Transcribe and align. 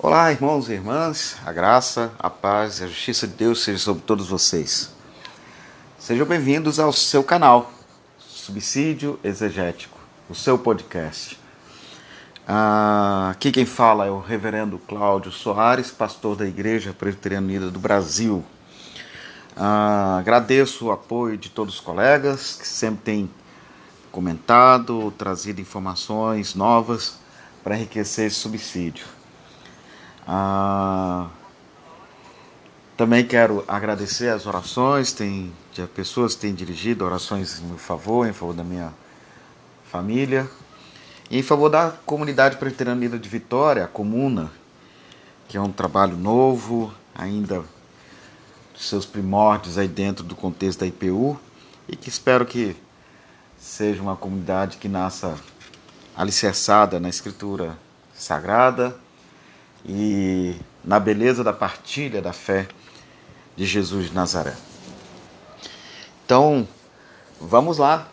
Olá, 0.00 0.30
irmãos 0.30 0.68
e 0.68 0.74
irmãs, 0.74 1.36
a 1.44 1.52
graça, 1.52 2.12
a 2.20 2.30
paz 2.30 2.78
e 2.78 2.84
a 2.84 2.86
justiça 2.86 3.26
de 3.26 3.34
Deus 3.34 3.64
seja 3.64 3.80
sobre 3.80 4.04
todos 4.04 4.28
vocês. 4.28 4.92
Sejam 5.98 6.24
bem-vindos 6.24 6.78
ao 6.78 6.92
seu 6.92 7.24
canal, 7.24 7.72
Subsídio 8.16 9.18
Exegético, 9.24 9.98
o 10.30 10.36
seu 10.36 10.56
podcast. 10.56 11.36
Ah, 12.46 13.30
aqui 13.32 13.50
quem 13.50 13.66
fala 13.66 14.06
é 14.06 14.10
o 14.10 14.20
Reverendo 14.20 14.78
Cláudio 14.78 15.32
Soares, 15.32 15.90
pastor 15.90 16.36
da 16.36 16.46
Igreja 16.46 16.94
Presbiteriana 16.96 17.48
Unida 17.48 17.68
do 17.68 17.80
Brasil. 17.80 18.44
Ah, 19.56 20.18
agradeço 20.20 20.86
o 20.86 20.92
apoio 20.92 21.36
de 21.36 21.50
todos 21.50 21.74
os 21.74 21.80
colegas 21.80 22.54
que 22.54 22.68
sempre 22.68 23.02
têm 23.02 23.30
comentado, 24.12 25.12
trazido 25.18 25.60
informações 25.60 26.54
novas 26.54 27.16
para 27.64 27.76
enriquecer 27.76 28.28
esse 28.28 28.36
subsídio. 28.36 29.17
Ah, 30.30 31.26
também 32.98 33.24
quero 33.24 33.64
agradecer 33.66 34.28
as 34.28 34.44
orações, 34.44 35.10
tem 35.10 35.50
pessoas 35.94 36.34
que 36.34 36.42
têm 36.42 36.54
dirigido 36.54 37.02
orações 37.02 37.60
em 37.60 37.64
meu 37.64 37.78
favor, 37.78 38.28
em 38.28 38.32
favor 38.34 38.52
da 38.52 38.62
minha 38.62 38.92
família, 39.90 40.46
e 41.30 41.38
em 41.38 41.42
favor 41.42 41.70
da 41.70 41.92
comunidade 42.04 42.58
presbiteriana 42.58 43.18
de 43.18 43.26
Vitória, 43.26 43.84
a 43.84 43.88
Comuna, 43.88 44.52
que 45.48 45.56
é 45.56 45.60
um 45.62 45.72
trabalho 45.72 46.14
novo, 46.14 46.92
ainda 47.14 47.64
seus 48.76 49.06
primórdios 49.06 49.78
aí 49.78 49.88
dentro 49.88 50.22
do 50.22 50.36
contexto 50.36 50.80
da 50.80 50.86
IPU, 50.86 51.40
e 51.88 51.96
que 51.96 52.10
espero 52.10 52.44
que 52.44 52.76
seja 53.58 54.02
uma 54.02 54.14
comunidade 54.14 54.76
que 54.76 54.88
nasça 54.88 55.36
alicerçada 56.14 57.00
na 57.00 57.08
escritura 57.08 57.78
sagrada, 58.12 58.94
e 59.84 60.54
na 60.84 60.98
beleza 60.98 61.42
da 61.44 61.52
partilha 61.52 62.22
da 62.22 62.32
fé 62.32 62.68
de 63.56 63.66
Jesus 63.66 64.08
de 64.08 64.14
Nazaré. 64.14 64.54
Então, 66.24 66.66
vamos 67.40 67.78
lá 67.78 68.08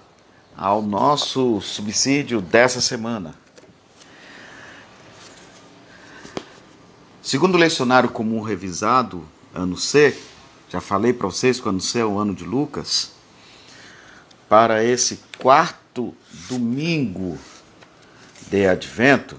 ao 0.58 0.82
nosso 0.82 1.60
subsídio 1.62 2.42
dessa 2.42 2.80
semana. 2.80 3.36
Segundo 7.22 7.56
o 7.56 7.58
lecionário 7.58 8.10
comum 8.10 8.42
revisado, 8.42 9.26
ano 9.54 9.78
C, 9.78 10.18
já 10.70 10.80
falei 10.80 11.12
para 11.12 11.28
vocês 11.28 11.60
que 11.60 11.66
o 11.66 11.70
ano 11.70 11.82
C 11.82 12.00
é 12.00 12.06
o 12.06 12.18
ano 12.20 12.34
de 12.34 12.44
Lucas, 12.44 13.12
para 14.48 14.84
esse 14.84 15.20
quarto 15.38 16.16
domingo 16.48 17.38
de 18.50 18.68
advento, 18.68 19.38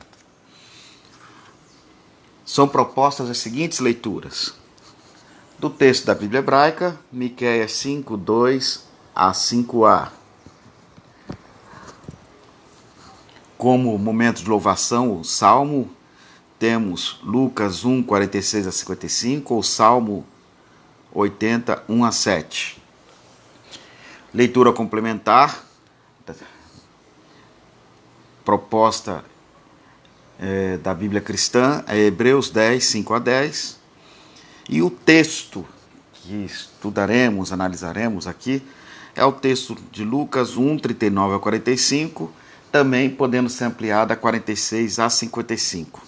são 2.47 2.69
propostas 2.69 3.29
as 3.29 3.39
seguintes 3.39 3.81
leituras. 3.81 4.55
Do 5.59 5.69
texto 5.69 6.07
da 6.07 6.15
Bíblia 6.15 6.39
Hebraica, 6.39 6.97
Miqueias 7.11 7.73
5, 7.73 8.17
2 8.17 8.87
a 9.15 9.33
5a. 9.33 10.11
Como 13.59 13.99
momento 13.99 14.45
de 14.45 14.49
louvação, 14.49 15.19
o 15.19 15.25
Salmo, 15.25 15.91
temos 16.57 17.19
Lucas 17.25 17.85
1, 17.85 18.05
46 18.05 18.67
a 18.69 18.73
55, 18.73 19.55
ou 19.55 19.63
Salmo 19.63 20.25
80, 21.13 21.83
1 21.89 22.05
a 22.05 22.13
7. 22.13 22.83
Leitura 24.33 24.73
complementar, 24.73 25.65
proposta 28.45 29.25
é, 30.39 30.77
da 30.79 30.95
Bíblia 30.95 31.21
cristã 31.21 31.83
é 31.87 31.99
Hebreus 31.99 32.51
10, 32.51 32.85
5 32.85 33.15
a 33.15 33.19
10. 33.19 33.79
E 34.69 34.83
o 34.83 34.91
texto 34.91 35.65
que 36.13 36.45
estudaremos, 36.45 37.53
analisaremos 37.53 38.27
aqui, 38.27 38.63
é 39.15 39.25
o 39.25 39.33
texto 39.33 39.77
de 39.91 40.05
Lucas 40.05 40.57
1, 40.57 40.79
39 40.79 41.37
a 41.37 41.39
45, 41.39 42.31
também 42.71 43.09
podendo 43.09 43.49
ser 43.49 43.65
ampliado 43.65 44.13
a 44.13 44.17
46 44.17 44.99
a 44.99 45.09
55. 45.09 46.03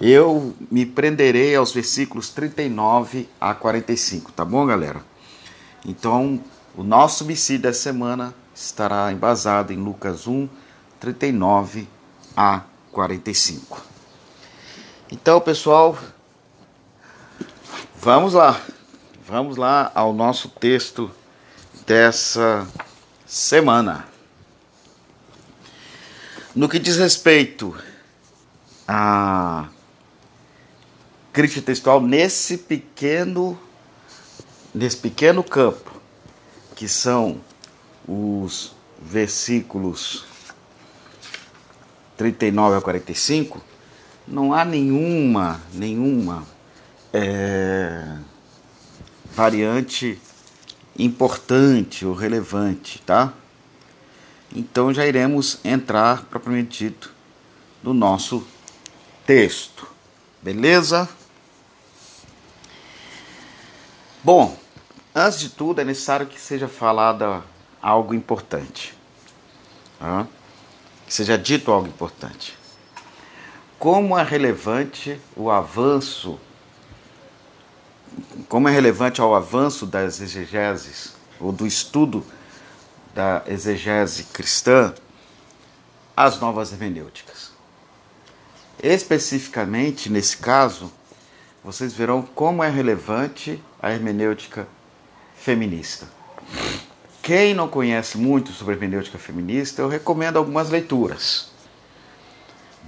Eu 0.00 0.54
me 0.70 0.86
prenderei 0.86 1.54
aos 1.54 1.72
versículos 1.72 2.30
39 2.30 3.28
a 3.40 3.54
45, 3.54 4.32
tá 4.32 4.44
bom, 4.44 4.66
galera? 4.66 5.02
Então, 5.84 6.40
o 6.76 6.82
nosso 6.82 7.24
homicídio 7.24 7.62
dessa 7.62 7.82
semana 7.82 8.34
estará 8.54 9.12
embasado 9.12 9.72
em 9.72 9.76
Lucas 9.76 10.26
1, 10.26 10.48
39 10.98 11.88
a 12.36 12.60
45. 12.60 12.77
45. 12.98 13.80
Então, 15.08 15.40
pessoal, 15.40 15.96
vamos 18.00 18.32
lá. 18.32 18.60
Vamos 19.24 19.56
lá 19.56 19.92
ao 19.94 20.12
nosso 20.12 20.48
texto 20.48 21.08
dessa 21.86 22.66
semana. 23.24 24.08
No 26.56 26.68
que 26.68 26.80
diz 26.80 26.96
respeito 26.96 27.72
à 28.88 29.68
crítica 31.32 31.62
textual 31.62 32.00
nesse 32.00 32.58
pequeno 32.58 33.56
nesse 34.74 34.96
pequeno 34.96 35.44
campo 35.44 35.92
que 36.74 36.88
são 36.88 37.40
os 38.08 38.74
versículos 39.00 40.27
39 42.18 42.76
a 42.76 42.80
45, 42.80 43.62
não 44.26 44.52
há 44.52 44.64
nenhuma, 44.64 45.60
nenhuma 45.72 46.44
é, 47.12 48.16
variante 49.32 50.20
importante 50.98 52.04
ou 52.04 52.12
relevante, 52.12 53.00
tá? 53.02 53.32
Então 54.54 54.92
já 54.92 55.06
iremos 55.06 55.60
entrar 55.64 56.24
propriamente 56.24 56.88
dito 56.88 57.14
no 57.82 57.94
nosso 57.94 58.44
texto, 59.24 59.86
beleza? 60.42 61.08
Bom, 64.24 64.58
antes 65.14 65.38
de 65.38 65.50
tudo 65.50 65.80
é 65.80 65.84
necessário 65.84 66.26
que 66.26 66.40
seja 66.40 66.66
falada 66.66 67.44
algo 67.80 68.12
importante. 68.12 68.92
Tá? 70.00 70.26
Que 71.08 71.14
seja 71.14 71.38
dito 71.38 71.72
algo 71.72 71.88
importante. 71.88 72.54
Como 73.78 74.18
é 74.18 74.22
relevante 74.22 75.18
o 75.34 75.50
avanço, 75.50 76.38
como 78.46 78.68
é 78.68 78.72
relevante 78.72 79.18
ao 79.18 79.34
avanço 79.34 79.86
das 79.86 80.20
exegeses, 80.20 81.14
ou 81.40 81.50
do 81.50 81.66
estudo 81.66 82.22
da 83.14 83.42
exegese 83.46 84.24
cristã, 84.24 84.94
as 86.14 86.38
novas 86.40 86.72
hermenêuticas. 86.72 87.52
Especificamente 88.82 90.10
nesse 90.10 90.36
caso, 90.36 90.92
vocês 91.64 91.94
verão 91.94 92.20
como 92.20 92.62
é 92.62 92.68
relevante 92.68 93.62
a 93.80 93.90
hermenêutica 93.90 94.68
feminista. 95.34 96.06
Quem 97.28 97.52
não 97.52 97.68
conhece 97.68 98.16
muito 98.16 98.52
sobre 98.52 98.72
hermenêutica 98.72 99.18
feminista, 99.18 99.82
eu 99.82 99.88
recomendo 99.88 100.38
algumas 100.38 100.70
leituras. 100.70 101.50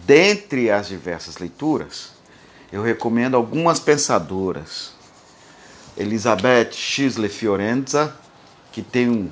Dentre 0.06 0.70
as 0.70 0.88
diversas 0.88 1.36
leituras, 1.36 2.12
eu 2.72 2.82
recomendo 2.82 3.36
algumas 3.36 3.78
pensadoras. 3.78 4.94
Elizabeth 5.94 6.72
Schisle 6.72 7.28
Fiorenza, 7.28 8.16
que 8.72 8.80
tem 8.80 9.10
um, 9.10 9.30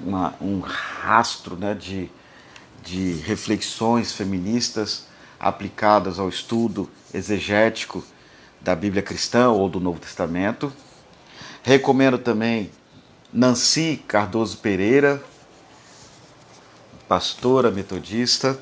uma, 0.00 0.34
um 0.40 0.60
rastro 0.60 1.54
né, 1.54 1.74
de, 1.74 2.10
de 2.82 3.12
reflexões 3.26 4.10
feministas 4.10 5.04
aplicadas 5.38 6.18
ao 6.18 6.30
estudo 6.30 6.88
exegético 7.12 8.02
da 8.58 8.74
Bíblia 8.74 9.02
cristã 9.02 9.50
ou 9.50 9.68
do 9.68 9.78
Novo 9.78 10.00
Testamento. 10.00 10.72
Recomendo 11.62 12.16
também 12.16 12.70
Nancy 13.32 14.02
Cardoso 14.08 14.56
Pereira, 14.56 15.22
pastora 17.06 17.70
metodista, 17.70 18.58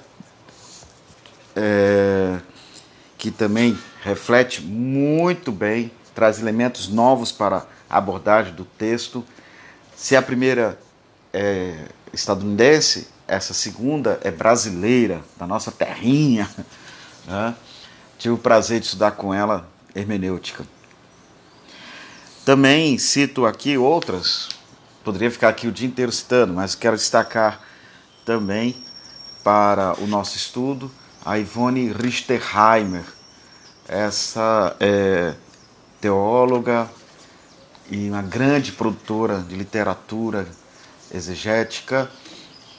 é, 1.54 2.40
que 3.16 3.30
também 3.30 3.78
reflete 4.02 4.60
muito 4.60 5.52
bem, 5.52 5.92
traz 6.14 6.40
elementos 6.40 6.88
novos 6.88 7.30
para 7.30 7.64
a 7.88 7.96
abordagem 7.96 8.54
do 8.54 8.64
texto. 8.64 9.24
Se 9.94 10.16
a 10.16 10.22
primeira 10.22 10.76
é 11.32 11.84
estadunidense, 12.12 13.06
essa 13.28 13.54
segunda 13.54 14.18
é 14.24 14.32
brasileira, 14.32 15.22
da 15.38 15.46
nossa 15.46 15.70
terrinha. 15.70 16.48
Né? 17.28 17.56
Tive 18.20 18.34
o 18.34 18.38
prazer 18.38 18.78
de 18.78 18.86
estudar 18.86 19.10
com 19.10 19.34
ela 19.34 19.68
hermenêutica. 19.96 20.64
Também 22.44 22.96
cito 22.98 23.44
aqui 23.44 23.76
outras 23.76 24.48
Poderia 25.06 25.30
ficar 25.30 25.50
aqui 25.50 25.68
o 25.68 25.72
dia 25.72 25.86
inteiro 25.86 26.10
citando, 26.10 26.52
mas 26.52 26.74
quero 26.74 26.96
destacar 26.96 27.60
também 28.24 28.74
para 29.44 29.94
o 30.00 30.06
nosso 30.08 30.36
estudo 30.36 30.90
a 31.24 31.38
Ivone 31.38 31.92
Richterheimer, 31.92 33.04
essa 33.86 34.74
é, 34.80 35.34
teóloga 36.00 36.90
e 37.88 38.10
uma 38.10 38.20
grande 38.20 38.72
produtora 38.72 39.38
de 39.38 39.54
literatura 39.54 40.44
exegética 41.14 42.10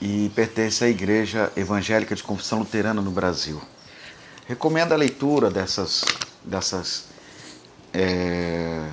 e 0.01 0.29
pertence 0.35 0.83
à 0.83 0.89
Igreja 0.89 1.49
Evangélica 1.55 2.13
de 2.13 2.23
Confissão 2.23 2.59
Luterana 2.59 3.01
no 3.01 3.11
Brasil. 3.11 3.61
Recomendo 4.45 4.91
a 4.91 4.97
leitura 4.97 5.49
dessas, 5.49 6.03
dessas, 6.43 7.05
é, 7.93 8.85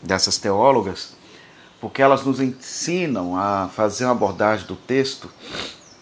dessas 0.00 0.38
teólogas, 0.38 1.18
porque 1.80 2.02
elas 2.02 2.24
nos 2.24 2.40
ensinam 2.40 3.36
a 3.36 3.70
fazer 3.74 4.04
uma 4.04 4.12
abordagem 4.12 4.66
do 4.66 4.76
texto 4.76 5.30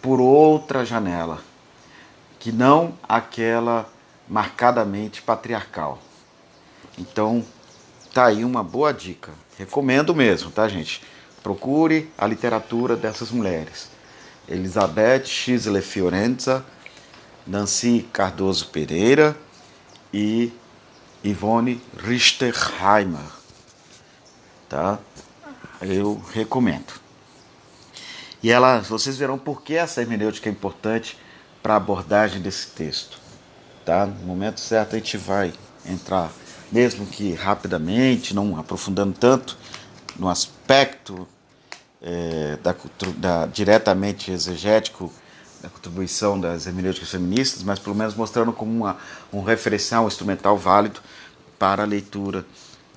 por 0.03 0.21
outra 0.21 0.85
janela, 0.85 1.39
que 2.39 2.51
não 2.51 2.95
aquela 3.09 3.89
marcadamente 4.29 5.23
patriarcal. 5.23 5.99
Então, 6.99 7.45
tá 8.13 8.27
aí 8.27 8.45
uma 8.45 8.63
boa 8.63 8.93
dica. 8.93 9.33
Recomendo 9.57 10.15
mesmo, 10.15 10.51
tá, 10.51 10.69
gente? 10.69 11.03
Procure 11.43 12.11
a 12.19 12.27
literatura 12.27 12.97
dessas 12.97 13.31
mulheres. 13.31 13.89
Elizabeth 14.49 15.27
Schisle 15.27 15.81
Fiorenza, 15.81 16.65
Nancy 17.47 18.09
Cardoso 18.13 18.69
Pereira 18.69 19.37
e 20.13 20.53
Ivone 21.23 21.81
Richterheimer. 21.97 23.21
Tá? 24.69 24.99
Eu 25.81 26.21
recomendo. 26.33 27.01
E 28.43 28.51
ela, 28.51 28.81
vocês 28.81 29.17
verão 29.17 29.39
por 29.39 29.63
que 29.63 29.75
essa 29.75 30.01
hermenêutica 30.01 30.49
é 30.49 30.53
importante 30.53 31.19
para 31.63 31.75
a 31.75 31.77
abordagem 31.77 32.41
desse 32.41 32.69
texto. 32.69 33.19
Tá? 33.85 34.07
No 34.07 34.27
momento 34.27 34.61
certo 34.61 34.95
a 34.95 34.99
gente 34.99 35.17
vai 35.17 35.53
entrar, 35.87 36.31
mesmo 36.71 37.07
que 37.07 37.33
rapidamente, 37.33 38.35
não 38.35 38.59
aprofundando 38.59 39.17
tanto 39.19 39.57
no 40.19 40.29
aspecto 40.29 41.27
é, 42.01 42.57
da, 42.63 42.75
da, 43.17 43.47
diretamente 43.47 44.31
exegético 44.31 45.13
da 45.61 45.69
contribuição 45.69 46.39
das 46.39 46.67
hermenêuticas 46.67 47.11
feministas, 47.11 47.63
mas 47.63 47.79
pelo 47.79 47.97
menos 47.97 48.15
mostrando 48.15 48.53
como 48.53 48.71
uma, 48.71 48.97
um 49.33 49.43
referencial, 49.43 50.05
um 50.05 50.09
instrumental 50.09 50.57
válido 50.57 51.01
para 51.59 51.83
a 51.83 51.87
leitura 51.87 52.47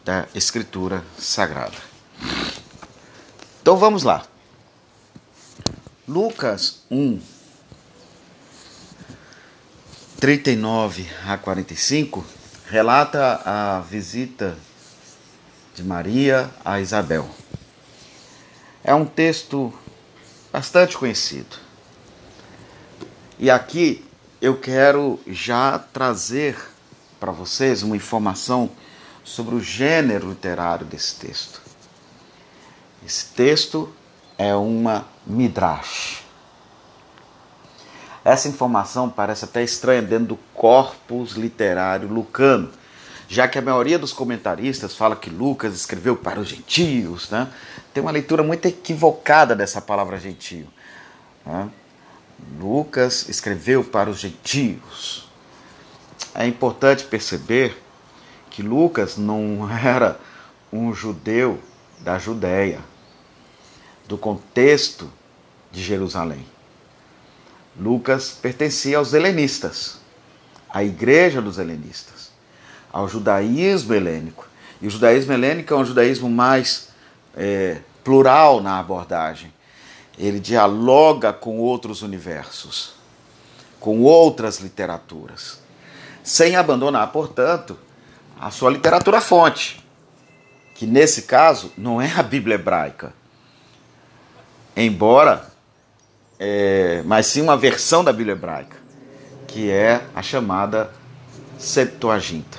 da 0.06 0.28
Escritura 0.36 1.04
Sagrada. 1.18 1.78
Então 3.62 3.78
vamos 3.78 4.02
lá. 4.02 4.26
Lucas 6.08 6.82
1, 6.90 7.20
39 10.20 11.08
a 11.28 11.38
45 11.38 12.26
relata 12.68 13.40
a 13.46 13.82
visita 13.82 14.58
de 15.76 15.84
Maria 15.84 16.50
a 16.66 16.82
Isabel. 16.82 17.30
É 18.84 18.96
um 18.96 19.06
texto 19.06 19.72
bastante 20.52 20.98
conhecido. 20.98 21.56
E 23.38 23.52
aqui 23.52 24.04
eu 24.42 24.60
quero 24.60 25.20
já 25.28 25.78
trazer 25.78 26.58
para 27.20 27.32
vocês 27.32 27.84
uma 27.84 27.96
informação 27.96 28.72
sobre 29.24 29.54
o 29.54 29.62
gênero 29.62 30.30
literário 30.30 30.86
desse 30.86 31.16
texto. 31.18 31.61
Esse 33.06 33.26
texto 33.34 33.92
é 34.38 34.56
uma 34.56 35.06
midrash. 35.26 36.24
Essa 38.24 38.48
informação 38.48 39.10
parece 39.10 39.46
até 39.46 39.64
estranha 39.64 40.02
dentro 40.02 40.28
do 40.28 40.40
corpus 40.54 41.32
literário 41.32 42.08
lucano, 42.08 42.70
já 43.28 43.48
que 43.48 43.58
a 43.58 43.62
maioria 43.62 43.98
dos 43.98 44.14
comentaristas 44.14 44.96
fala 44.96 45.16
que 45.16 45.30
Lucas 45.30 45.74
escreveu 45.74 46.16
para 46.16 46.40
os 46.40 46.48
gentios, 46.48 47.30
né? 47.32 47.52
Tem 47.94 48.02
uma 48.02 48.12
leitura 48.12 48.44
muito 48.44 48.68
equivocada 48.68 49.56
dessa 49.56 49.82
palavra 49.82 50.20
gentio. 50.20 50.68
Né? 51.46 51.70
Lucas 52.60 53.28
escreveu 53.28 53.84
para 53.84 54.10
os 54.10 54.20
gentios. 54.20 55.28
É 56.36 56.46
importante 56.46 57.04
perceber 57.06 57.82
que 58.50 58.62
Lucas 58.62 59.18
não 59.18 59.68
era 59.84 60.20
um 60.72 60.94
judeu 60.94 61.60
da 62.00 62.18
Judéia, 62.18 62.80
do 64.12 64.18
contexto 64.18 65.10
de 65.72 65.82
Jerusalém. 65.82 66.46
Lucas 67.80 68.38
pertencia 68.42 68.98
aos 68.98 69.14
helenistas, 69.14 70.00
à 70.70 70.84
igreja 70.84 71.42
dos 71.42 71.58
helenistas, 71.58 72.30
ao 72.92 73.08
judaísmo 73.08 73.94
helênico. 73.94 74.46
E 74.82 74.88
o 74.88 74.90
judaísmo 74.90 75.32
helênico 75.32 75.74
é 75.74 75.78
um 75.78 75.86
judaísmo 75.86 76.30
mais 76.30 76.90
é, 77.38 77.78
plural 78.04 78.60
na 78.60 78.80
abordagem 78.80 79.54
ele 80.18 80.42
dialoga 80.42 81.32
com 81.32 81.58
outros 81.60 82.02
universos, 82.02 82.94
com 83.80 84.02
outras 84.02 84.60
literaturas, 84.60 85.60
sem 86.22 86.58
abandonar, 86.58 87.12
portanto, 87.14 87.80
a 88.38 88.52
sua 88.52 88.72
literatura 88.72 89.22
fonte, 89.22 89.82
que 90.76 90.86
nesse 90.86 91.24
caso 91.24 91.72
não 91.78 92.02
é 92.02 92.12
a 92.12 92.22
Bíblia 92.22 92.56
hebraica, 92.56 93.14
embora, 94.76 95.50
é, 96.40 97.02
mas 97.06 97.28
sim 97.28 97.42
uma 97.42 97.58
versão 97.58 98.04
da 98.04 98.12
Bíblia 98.12 98.34
hebraica, 98.34 98.78
que 99.48 99.70
é 99.70 100.02
a 100.16 100.22
chamada 100.22 100.92
Septuaginta. 101.58 102.58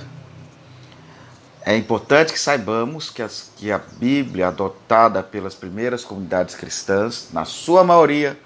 É 1.64 1.76
importante 1.76 2.32
que 2.32 2.38
saibamos 2.38 3.08
que, 3.08 3.22
as, 3.22 3.50
que 3.56 3.70
a 3.70 3.78
Bíblia 3.78 4.48
adotada 4.48 5.22
pelas 5.22 5.54
primeiras 5.54 6.04
comunidades 6.04 6.54
cristãs, 6.54 7.28
na 7.32 7.44
sua 7.44 7.84
maioria, 7.84 8.36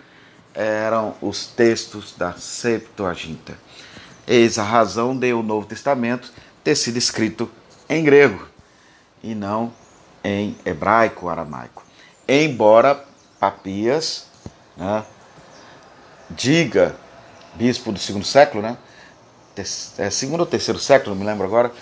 eram 0.54 1.14
os 1.20 1.46
textos 1.46 2.14
da 2.16 2.32
Septuaginta. 2.34 3.56
Eis 4.26 4.58
a 4.58 4.62
razão 4.62 5.16
de 5.16 5.32
o 5.32 5.42
Novo 5.42 5.66
Testamento 5.66 6.32
ter 6.62 6.74
sido 6.74 6.96
escrito 6.96 7.50
em 7.88 8.02
grego 8.02 8.46
e 9.22 9.34
não 9.34 9.72
em 10.24 10.56
hebraico 10.64 11.28
aramaico. 11.28 11.84
Embora 12.28 13.04
Papias 13.38 14.26
né, 14.76 15.04
diga, 16.30 16.96
bispo 17.54 17.92
do 17.92 17.98
segundo 17.98 18.24
século, 18.24 18.62
né, 18.62 18.76
é 19.98 20.10
segundo 20.10 20.40
ou 20.40 20.46
terceiro 20.46 20.78
século, 20.78 21.14
não 21.14 21.20
me 21.20 21.26
lembro 21.26 21.46
agora, 21.46 21.72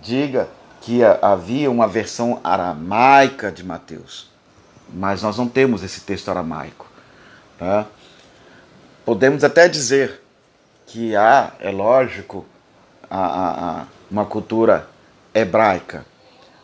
diga 0.00 0.48
que 0.80 1.00
havia 1.04 1.70
uma 1.70 1.86
versão 1.86 2.40
aramaica 2.42 3.52
de 3.52 3.62
Mateus, 3.62 4.28
mas 4.92 5.22
nós 5.22 5.38
não 5.38 5.48
temos 5.48 5.84
esse 5.84 6.00
texto 6.00 6.28
aramaico. 6.28 6.90
Tá? 7.56 7.86
Podemos 9.04 9.44
até 9.44 9.68
dizer 9.68 10.20
que 10.86 11.14
há, 11.14 11.52
é 11.60 11.70
lógico, 11.70 12.44
uma 14.10 14.24
cultura 14.24 14.88
hebraica, 15.32 16.04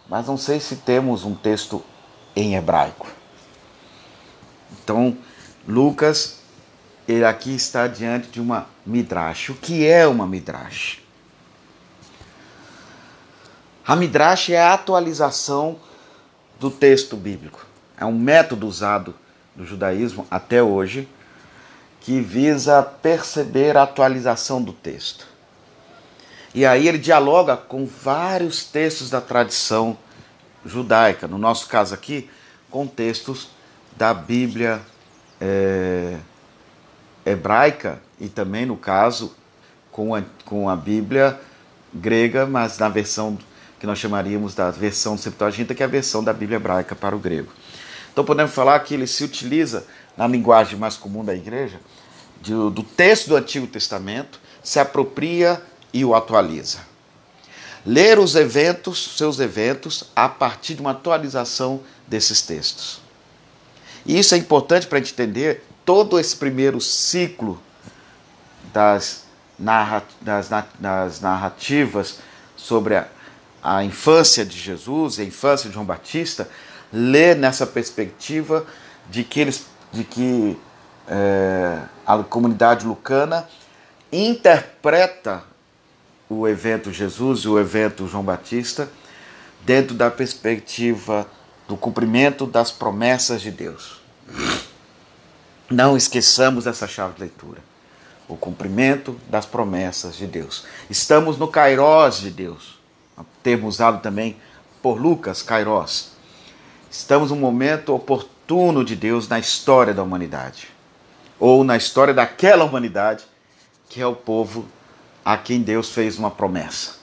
mas 0.09 0.27
não 0.27 0.37
sei 0.37 0.59
se 0.59 0.77
temos 0.77 1.25
um 1.25 1.35
texto 1.35 1.85
em 2.35 2.57
hebraico. 2.57 3.18
Então, 4.73 5.17
Lucas, 5.67 6.39
ele 7.07 7.25
aqui 7.25 7.55
está 7.55 7.87
diante 7.87 8.29
de 8.29 8.41
uma 8.41 8.67
midrash. 8.85 9.51
O 9.51 9.55
que 9.55 9.87
é 9.87 10.07
uma 10.07 10.27
midrash? 10.27 11.01
A 13.89 13.97
Midrash 13.97 14.51
é 14.51 14.61
a 14.61 14.75
atualização 14.75 15.79
do 16.61 16.71
texto 16.71 17.17
bíblico. 17.17 17.65
É 17.97 18.05
um 18.05 18.19
método 18.19 18.67
usado 18.69 19.15
no 19.57 19.65
judaísmo 19.65 20.27
até 20.31 20.63
hoje 20.63 21.09
que 21.99 22.21
visa 22.21 22.83
perceber 22.83 23.79
a 23.79 23.85
atualização 23.85 24.63
do 24.63 24.75
texto. 24.75 25.27
E 26.55 26.67
aí 26.67 26.87
ele 26.87 26.99
dialoga 26.99 27.57
com 27.57 27.87
vários 27.87 28.63
textos 28.63 29.09
da 29.09 29.23
tradição 29.23 29.97
judaica, 30.67 31.27
no 31.27 31.39
nosso 31.39 31.67
caso 31.67 31.95
aqui, 31.95 32.29
com 32.71 32.87
textos 32.87 33.49
da 33.99 34.15
Bíblia 34.15 34.81
é, 35.41 36.17
hebraica 37.27 38.01
e 38.21 38.29
também, 38.29 38.65
no 38.65 38.77
caso, 38.77 39.35
com 39.91 40.15
a, 40.15 40.23
com 40.45 40.69
a 40.69 40.77
Bíblia 40.77 41.39
grega, 41.93 42.47
mas 42.47 42.79
na 42.79 42.89
versão 42.89 43.37
que 43.81 43.87
nós 43.87 43.99
chamaríamos 43.99 44.55
da 44.55 44.71
versão 44.71 45.19
Septuaginta, 45.19 45.75
que 45.75 45.83
é 45.83 45.87
a 45.87 45.89
versão 45.89 46.23
da 46.23 46.33
Bíblia 46.33 46.57
hebraica 46.57 46.95
para 46.95 47.17
o 47.17 47.19
grego. 47.19 47.53
Então 48.13 48.25
podemos 48.25 48.53
falar 48.53 48.79
que 48.81 48.95
ele 48.95 49.07
se 49.07 49.25
utiliza 49.25 49.85
na 50.17 50.29
linguagem 50.29 50.79
mais 50.79 50.97
comum 50.97 51.25
da 51.25 51.35
igreja 51.35 51.81
de, 52.41 52.53
do 52.53 52.83
texto 52.85 53.29
do 53.29 53.37
Antigo 53.37 53.67
Testamento, 53.67 54.41
se 54.63 54.79
apropria 54.79 55.61
e 55.93 56.05
o 56.05 56.15
atualiza. 56.15 56.79
Ler 57.85 58.19
os 58.19 58.37
eventos, 58.37 59.17
seus 59.17 59.41
eventos, 59.41 60.05
a 60.15 60.29
partir 60.29 60.75
de 60.75 60.81
uma 60.81 60.93
atualização 60.93 61.81
desses 62.07 62.43
textos. 62.43 63.08
E 64.09 64.19
isso 64.19 64.35
é 64.35 64.39
importante 64.39 64.87
para 64.87 64.97
a 64.97 65.01
gente 65.03 65.13
entender 65.13 65.63
todo 65.85 66.19
esse 66.19 66.35
primeiro 66.35 66.81
ciclo 66.81 67.61
das, 68.73 69.27
narra, 69.59 70.03
das, 70.23 70.49
das 70.79 71.21
narrativas 71.21 72.19
sobre 72.57 72.97
a, 72.97 73.07
a 73.63 73.85
infância 73.85 74.47
de 74.47 74.57
Jesus, 74.59 75.19
a 75.21 75.25
infância 75.25 75.69
de 75.69 75.75
João 75.75 75.85
Batista, 75.85 76.49
lê 76.91 77.35
nessa 77.35 77.67
perspectiva 77.67 78.67
de 79.11 79.23
que 79.25 79.41
eles, 79.41 79.67
de 79.93 80.05
que 80.05 80.59
é, 81.07 81.79
a 82.07 82.17
comunidade 82.23 82.87
lucana 82.87 83.47
interpreta 84.11 85.45
o 86.31 86.49
evento 86.49 86.91
Jesus 86.91 87.41
e 87.41 87.49
o 87.49 87.59
evento 87.59 88.09
João 88.09 88.25
Batista 88.25 88.89
dentro 89.67 89.95
da 89.95 90.11
perspectiva 90.11 91.27
do 91.69 91.77
cumprimento 91.77 92.47
das 92.47 92.73
promessas 92.73 93.43
de 93.43 93.51
Deus. 93.51 94.01
Não 95.71 95.97
esqueçamos 95.97 96.67
essa 96.67 96.89
chave 96.89 97.15
de 97.15 97.21
leitura. 97.21 97.61
O 98.27 98.37
cumprimento 98.37 99.21
das 99.29 99.45
promessas 99.45 100.17
de 100.17 100.27
Deus. 100.27 100.65
Estamos 100.89 101.37
no 101.37 101.47
Kairós 101.47 102.21
de 102.21 102.31
Deus. 102.31 102.79
Termo 103.43 103.69
usado 103.69 104.01
também 104.01 104.37
por 104.83 104.99
Lucas, 104.99 105.43
Kairós. 105.43 106.13
Estamos 106.91 107.31
num 107.31 107.39
momento 107.39 107.95
oportuno 107.95 108.83
de 108.83 108.97
Deus 108.97 109.29
na 109.29 109.39
história 109.39 109.93
da 109.93 110.03
humanidade. 110.03 110.69
Ou 111.39 111.63
na 111.63 111.77
história 111.77 112.15
daquela 112.15 112.65
humanidade 112.65 113.25
que 113.89 114.01
é 114.01 114.07
o 114.07 114.15
povo 114.15 114.67
a 115.25 115.37
quem 115.37 115.61
Deus 115.61 115.91
fez 115.91 116.19
uma 116.19 116.31
promessa. 116.31 116.97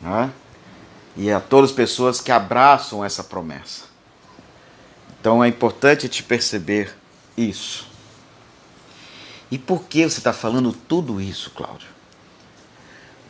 Né? 0.00 0.30
E 1.16 1.30
a 1.30 1.40
todas 1.40 1.70
as 1.70 1.76
pessoas 1.76 2.20
que 2.20 2.30
abraçam 2.30 3.04
essa 3.04 3.24
promessa. 3.24 3.84
Então 5.20 5.42
é 5.42 5.48
importante 5.48 6.08
te 6.08 6.22
perceber 6.22 6.94
isso. 7.36 7.86
E 9.50 9.58
por 9.58 9.84
que 9.84 10.02
você 10.02 10.18
está 10.18 10.32
falando 10.32 10.72
tudo 10.72 11.20
isso, 11.20 11.50
Cláudio? 11.50 11.88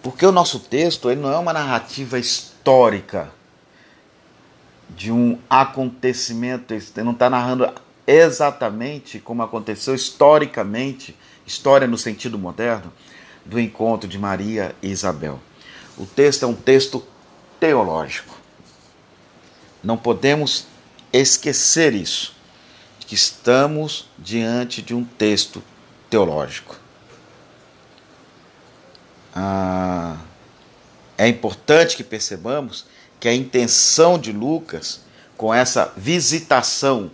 Porque 0.02 0.25
o 0.25 0.33
nosso 0.33 0.61
texto 0.61 1.11
ele 1.11 1.21
não 1.21 1.33
é 1.33 1.38
uma 1.38 1.52
narrativa 1.52 2.19
histórica 2.19 3.31
de 4.88 5.11
um 5.11 5.38
acontecimento, 5.50 6.73
ele 6.73 6.85
não 6.99 7.12
está 7.12 7.28
narrando 7.28 7.69
exatamente 8.07 9.19
como 9.19 9.43
aconteceu 9.43 9.95
historicamente, 9.95 11.16
história 11.47 11.87
no 11.87 11.99
sentido 11.99 12.38
moderno, 12.38 12.93
do 13.45 13.59
encontro 13.59 14.09
de 14.09 14.19
Maria 14.19 14.75
e 14.83 14.90
Isabel. 14.90 15.40
O 15.99 16.07
texto 16.07 16.45
é 16.45 16.47
um 16.47 16.55
texto 16.55 17.02
teológico. 17.60 18.34
Não 19.82 19.96
podemos 19.96 20.66
esquecer 21.12 21.94
isso, 21.94 22.34
que 23.00 23.14
estamos 23.14 24.08
diante 24.18 24.82
de 24.82 24.94
um 24.94 25.04
texto 25.04 25.62
teológico. 26.10 26.76
Ah, 29.34 30.16
é 31.16 31.28
importante 31.28 31.96
que 31.96 32.02
percebamos 32.02 32.86
que 33.20 33.28
a 33.28 33.34
intenção 33.34 34.18
de 34.18 34.32
Lucas 34.32 35.00
com 35.36 35.52
essa 35.52 35.92
visitação 35.96 37.10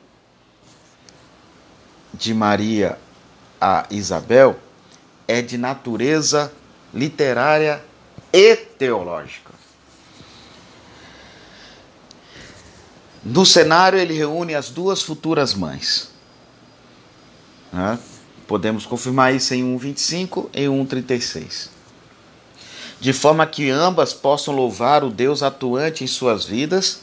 de 2.15 2.33
Maria 2.33 2.99
a 3.61 3.87
Isabel 3.91 4.59
é 5.27 5.41
de 5.41 5.57
natureza 5.57 6.53
literária 6.93 7.83
e 8.33 8.57
teológica. 8.57 9.53
No 13.25 13.47
cenário, 13.47 13.99
ele 13.99 14.15
reúne 14.15 14.55
as 14.55 14.69
duas 14.69 15.03
futuras 15.03 15.55
mães. 15.55 16.11
Né? 17.73 17.99
Podemos 18.47 18.85
confirmar 18.85 19.35
isso 19.35 19.55
em 19.55 19.63
1,25 19.79 20.49
e 20.53 20.65
1,36. 20.65 21.69
De 23.01 23.13
forma 23.13 23.47
que 23.47 23.71
ambas 23.71 24.13
possam 24.13 24.55
louvar 24.55 25.03
o 25.05 25.11
Deus 25.11 25.43
atuante 25.43 26.05
em 26.05 26.07
suas 26.07 26.45
vidas 26.45 27.01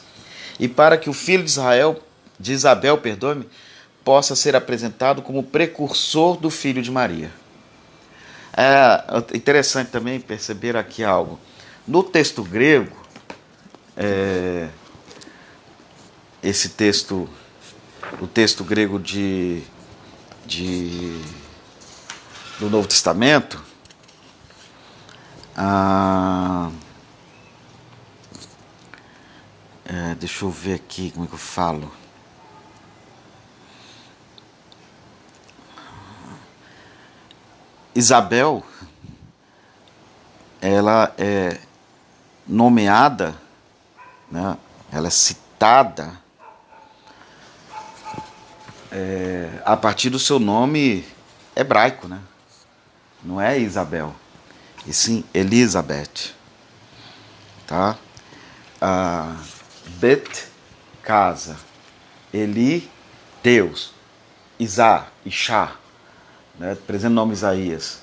e 0.58 0.68
para 0.68 0.96
que 0.96 1.10
o 1.10 1.12
filho 1.12 1.42
de 1.42 1.50
Israel, 1.50 2.00
de 2.38 2.52
Isabel, 2.52 2.98
perdoe-me, 2.98 3.48
possa 4.04 4.36
ser 4.36 4.56
apresentado 4.56 5.22
como 5.22 5.42
precursor 5.42 6.36
do 6.36 6.50
filho 6.50 6.82
de 6.82 6.90
Maria. 6.90 7.30
É 8.56 9.36
interessante 9.36 9.90
também 9.90 10.20
perceber 10.20 10.76
aqui 10.76 11.04
algo. 11.04 11.38
No 11.86 12.02
texto 12.02 12.42
grego, 12.42 12.96
é, 13.96 14.68
esse 16.42 16.70
texto, 16.70 17.28
o 18.20 18.26
texto 18.26 18.64
grego 18.64 18.98
de, 18.98 19.62
de 20.46 21.20
do 22.58 22.70
Novo 22.70 22.88
Testamento, 22.88 23.62
ah, 25.56 26.70
é, 29.84 30.14
deixa 30.14 30.44
eu 30.44 30.50
ver 30.50 30.74
aqui 30.74 31.10
como 31.10 31.24
é 31.24 31.28
que 31.28 31.34
eu 31.34 31.38
falo. 31.38 31.92
Isabel, 37.94 38.64
ela 40.60 41.12
é 41.18 41.60
nomeada, 42.46 43.38
né, 44.30 44.56
ela 44.92 45.08
é 45.08 45.10
citada 45.10 46.18
é, 49.00 49.62
a 49.64 49.76
partir 49.76 50.10
do 50.10 50.18
seu 50.18 50.38
nome 50.38 51.04
hebraico, 51.56 52.06
né? 52.06 52.20
Não 53.22 53.40
é 53.40 53.58
Isabel, 53.58 54.14
e 54.86 54.92
sim 54.92 55.24
Elizabeth, 55.32 56.34
tá? 57.66 57.96
Ah, 58.80 59.36
Bet, 59.98 60.46
casa, 61.02 61.56
Eli, 62.32 62.90
Deus, 63.42 63.92
Isá, 64.58 65.08
Ixá, 65.24 65.76
né, 66.58 66.76
presente 66.86 67.12
nome 67.12 67.32
Isaías, 67.32 68.02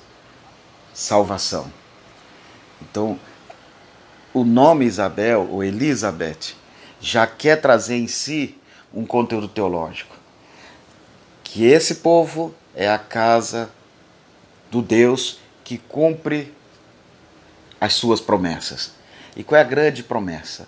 salvação. 0.93 1.71
Então, 2.81 3.19
o 4.33 4.43
nome 4.43 4.85
Isabel 4.85 5.47
ou 5.49 5.63
Elizabeth 5.63 6.55
já 6.99 7.25
quer 7.25 7.61
trazer 7.61 7.95
em 7.95 8.07
si 8.07 8.59
um 8.93 9.05
conteúdo 9.05 9.47
teológico. 9.47 10.16
Que 11.49 11.65
esse 11.65 11.95
povo 11.95 12.53
é 12.75 12.89
a 12.89 12.99
casa 12.99 13.71
do 14.69 14.81
Deus 14.81 15.39
que 15.63 15.77
cumpre 15.77 16.53
as 17.79 17.93
suas 17.93 18.19
promessas. 18.19 18.91
E 19.35 19.43
qual 19.43 19.57
é 19.57 19.61
a 19.61 19.67
grande 19.67 20.03
promessa? 20.03 20.67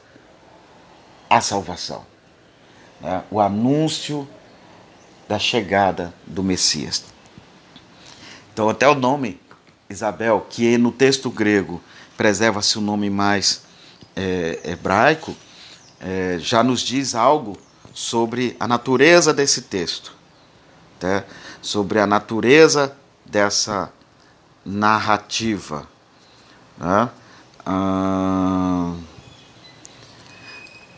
A 1.30 1.42
salvação. 1.42 2.06
Né? 3.02 3.22
O 3.30 3.42
anúncio 3.42 4.28
da 5.28 5.38
chegada 5.38 6.14
do 6.26 6.42
Messias. 6.42 7.04
Então, 8.54 8.70
até 8.70 8.88
o 8.88 8.96
nome 8.96 9.40
Isabel, 9.90 10.48
que 10.50 10.78
no 10.78 10.92
texto 10.94 11.30
grego 11.30 11.82
preserva-se 12.16 12.78
o 12.78 12.82
nome 12.82 13.10
mais 13.10 13.64
é, 14.16 14.60
hebraico, 14.64 15.36
é, 16.00 16.38
já 16.40 16.64
nos 16.64 16.82
diz 16.82 17.16
algo 17.16 17.58
sobre 17.94 18.56
a 18.60 18.68
natureza 18.68 19.34
desse 19.34 19.64
texto, 19.64 20.16
tá? 21.00 21.24
sobre 21.62 22.00
a 22.00 22.08
natureza 22.08 22.96
dessa 23.26 23.92
narrativa. 24.66 25.88
Né? 26.78 27.10
Ah, 27.66 28.94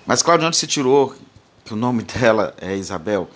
mas 0.06 0.22
Cláudio, 0.22 0.48
onde 0.48 0.58
se 0.58 0.68
tirou 0.68 1.16
que 1.64 1.74
o 1.74 1.78
nome 1.78 2.04
dela 2.04 2.54
é 2.60 2.76
Isabel? 2.76 3.30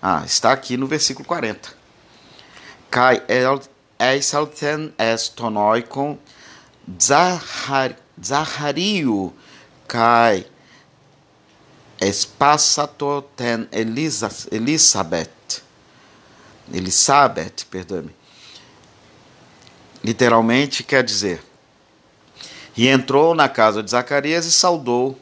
Ah, 0.00 0.22
está 0.24 0.52
aqui 0.52 0.76
no 0.76 0.86
versículo 0.86 1.26
40 1.26 1.82
kai 2.92 3.22
eisalten 3.98 4.92
estonoikon 4.98 6.18
Zahario 8.22 9.32
kai 9.88 10.44
espassato 11.98 13.22
ten 13.34 13.68
Elizabeth. 13.72 15.61
Elizabeth, 16.72 17.64
perdoe-me. 17.70 18.14
Literalmente 20.04 20.82
quer 20.82 21.02
dizer: 21.02 21.42
E 22.76 22.88
entrou 22.88 23.34
na 23.34 23.48
casa 23.48 23.82
de 23.82 23.90
Zacarias 23.90 24.44
e 24.44 24.52
saudou 24.52 25.18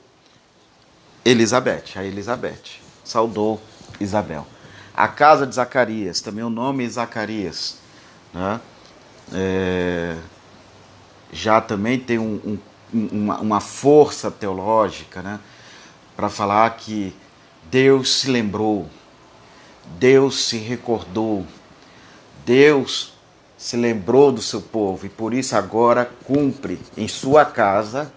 Elizabeth, 1.25 1.85
a 1.97 2.05
Elizabeth. 2.05 2.81
Saudou 3.05 3.61
Isabel 4.01 4.47
a 5.01 5.09
casa 5.09 5.47
de 5.47 5.55
Zacarias, 5.55 6.21
também 6.21 6.45
o 6.45 6.51
nome 6.51 6.89
Zacarias, 6.89 7.79
né? 8.35 8.61
É, 9.33 10.17
já 11.33 11.61
também 11.61 11.99
tem 11.99 12.19
um, 12.19 12.59
um, 12.93 13.09
uma, 13.09 13.39
uma, 13.39 13.61
força 13.61 14.31
teológica 14.31 15.23
né? 15.23 15.39
para 16.17 16.29
falar 16.29 16.69
que 16.77 17.15
Deus 17.71 18.17
se 18.17 18.29
lembrou, 18.29 18.91
Deus 19.99 20.45
se 20.45 20.57
recordou, 20.57 21.47
Deus 22.45 23.13
se 23.57 23.77
lembrou 23.77 24.33
do 24.33 24.41
seu 24.41 24.63
povo 24.63 25.05
e 25.05 25.09
por 25.09 25.35
isso 25.35 25.55
agora 25.55 26.11
cumpre 26.25 26.81
em 26.97 27.07
sua 27.07 27.45
casa 27.45 28.11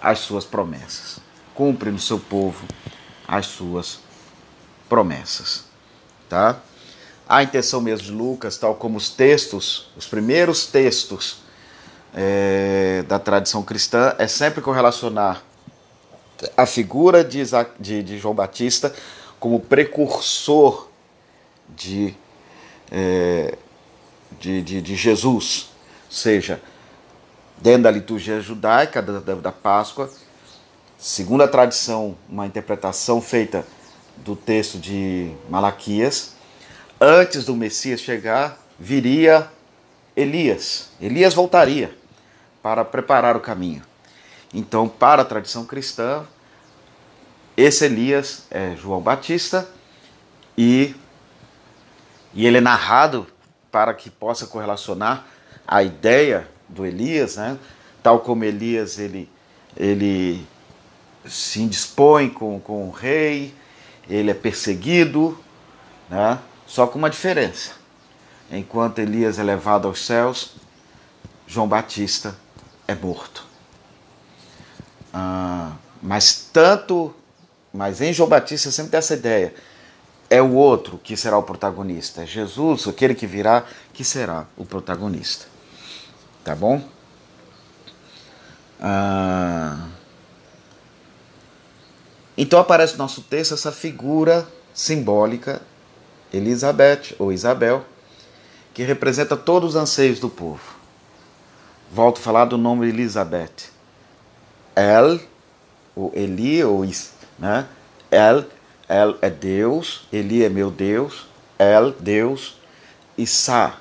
as 0.00 0.18
suas 0.18 0.44
promessas. 0.44 1.18
Cumpre 1.54 1.90
no 1.90 1.98
seu 1.98 2.18
povo 2.18 2.66
as 3.26 3.46
suas 3.46 4.00
promessas, 4.88 5.64
tá? 6.28 6.60
A 7.28 7.42
intenção 7.42 7.80
mesmo 7.80 8.06
de 8.06 8.12
Lucas, 8.12 8.56
tal 8.56 8.74
como 8.74 8.98
os 8.98 9.08
textos, 9.08 9.90
os 9.96 10.06
primeiros 10.06 10.66
textos 10.66 11.38
é, 12.14 13.02
da 13.08 13.18
tradição 13.18 13.62
cristã, 13.62 14.14
é 14.18 14.28
sempre 14.28 14.60
correlacionar 14.60 15.42
a 16.56 16.66
figura 16.66 17.24
de, 17.24 17.40
Isaac, 17.40 17.70
de, 17.80 18.02
de 18.02 18.18
João 18.18 18.34
Batista 18.34 18.94
como 19.38 19.60
precursor 19.60 20.88
de, 21.68 22.14
é, 22.90 23.56
de, 24.40 24.62
de, 24.62 24.80
de, 24.80 24.96
Jesus, 24.96 25.70
seja, 26.10 26.60
dentro 27.58 27.84
da 27.84 27.90
liturgia 27.90 28.40
judaica 28.40 29.02
da, 29.02 29.20
da, 29.20 29.34
da 29.34 29.52
Páscoa, 29.52 30.10
segundo 30.98 31.42
a 31.42 31.48
tradição, 31.48 32.16
uma 32.28 32.46
interpretação 32.46 33.20
feita 33.20 33.66
do 34.18 34.34
texto 34.34 34.78
de 34.78 35.32
Malaquias, 35.48 36.34
antes 37.00 37.44
do 37.44 37.54
Messias 37.54 38.00
chegar, 38.00 38.58
viria 38.78 39.50
Elias. 40.16 40.88
Elias 41.00 41.34
voltaria 41.34 41.96
para 42.62 42.84
preparar 42.84 43.36
o 43.36 43.40
caminho. 43.40 43.82
Então, 44.52 44.88
para 44.88 45.22
a 45.22 45.24
tradição 45.24 45.66
cristã, 45.66 46.26
esse 47.56 47.84
Elias 47.84 48.46
é 48.50 48.76
João 48.76 49.00
Batista 49.00 49.68
e, 50.56 50.94
e 52.34 52.46
ele 52.46 52.58
é 52.58 52.60
narrado 52.60 53.26
para 53.70 53.94
que 53.94 54.10
possa 54.10 54.46
correlacionar 54.46 55.26
a 55.66 55.82
ideia 55.82 56.48
do 56.68 56.84
Elias, 56.84 57.36
né? 57.36 57.58
tal 58.02 58.20
como 58.20 58.44
Elias 58.44 58.98
ele, 58.98 59.28
ele 59.76 60.46
se 61.24 61.60
indispõe 61.60 62.28
com, 62.28 62.60
com 62.60 62.88
o 62.88 62.90
rei, 62.90 63.54
ele 64.08 64.30
é 64.30 64.34
perseguido, 64.34 65.38
né? 66.08 66.38
só 66.66 66.86
com 66.86 66.98
uma 66.98 67.10
diferença. 67.10 67.72
Enquanto 68.50 69.00
Elias 69.00 69.38
é 69.38 69.42
levado 69.42 69.88
aos 69.88 70.04
céus, 70.04 70.54
João 71.46 71.66
Batista 71.66 72.36
é 72.86 72.94
morto. 72.94 73.44
Ah, 75.12 75.72
mas 76.02 76.48
tanto, 76.52 77.14
mas 77.72 78.00
em 78.00 78.12
João 78.12 78.28
Batista 78.28 78.70
sempre 78.70 78.92
tem 78.92 78.98
essa 78.98 79.14
ideia. 79.14 79.54
É 80.28 80.42
o 80.42 80.54
outro 80.54 80.98
que 80.98 81.16
será 81.16 81.38
o 81.38 81.42
protagonista. 81.42 82.22
É 82.22 82.26
Jesus, 82.26 82.88
aquele 82.88 83.14
que 83.14 83.26
virá, 83.26 83.64
que 83.92 84.04
será 84.04 84.46
o 84.56 84.64
protagonista. 84.64 85.46
Tá 86.44 86.54
bom? 86.54 86.82
Ah, 88.80 89.88
então 92.36 92.60
aparece 92.60 92.92
no 92.92 92.98
nosso 92.98 93.22
texto 93.22 93.54
essa 93.54 93.72
figura 93.72 94.46
simbólica, 94.74 95.62
Elizabeth 96.32 97.14
ou 97.18 97.32
Isabel, 97.32 97.84
que 98.74 98.82
representa 98.82 99.36
todos 99.36 99.70
os 99.70 99.76
anseios 99.76 100.20
do 100.20 100.28
povo. 100.28 100.76
Volto 101.90 102.18
a 102.18 102.20
falar 102.20 102.44
do 102.44 102.58
nome 102.58 102.88
Elizabeth. 102.88 103.70
El, 104.74 105.18
ou 105.94 106.12
Eli, 106.14 106.62
ou 106.62 106.84
Is, 106.84 107.12
né? 107.38 107.66
El, 108.10 108.46
El 108.88 109.18
é 109.20 109.30
Deus, 109.30 110.06
Eli 110.12 110.44
é 110.44 110.48
meu 110.48 110.70
Deus, 110.70 111.26
El, 111.58 111.92
Deus, 111.92 112.56
Issa, 113.16 113.74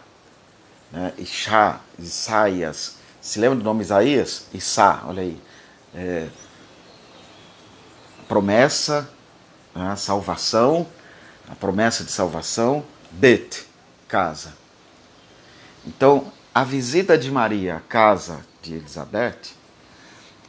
né? 0.92 1.14
Isha, 1.18 1.80
Isaías. 2.00 2.98
Se 3.22 3.40
lembra 3.40 3.58
do 3.58 3.64
nome 3.64 3.82
Isaías? 3.82 4.48
Issa, 4.54 5.02
olha 5.06 5.22
aí. 5.22 5.42
É, 5.94 6.28
promessa, 8.28 9.10
né, 9.74 9.96
salvação, 9.96 10.88
a 11.50 11.56
promessa 11.56 12.04
de 12.04 12.12
salvação, 12.12 12.84
Bet, 13.12 13.66
casa. 14.08 14.54
Então, 15.86 16.32
a 16.54 16.64
visita 16.64 17.18
de 17.18 17.30
Maria 17.30 17.78
à 17.78 17.80
casa 17.80 18.40
de 18.62 18.76
Elizabeth 18.76 19.54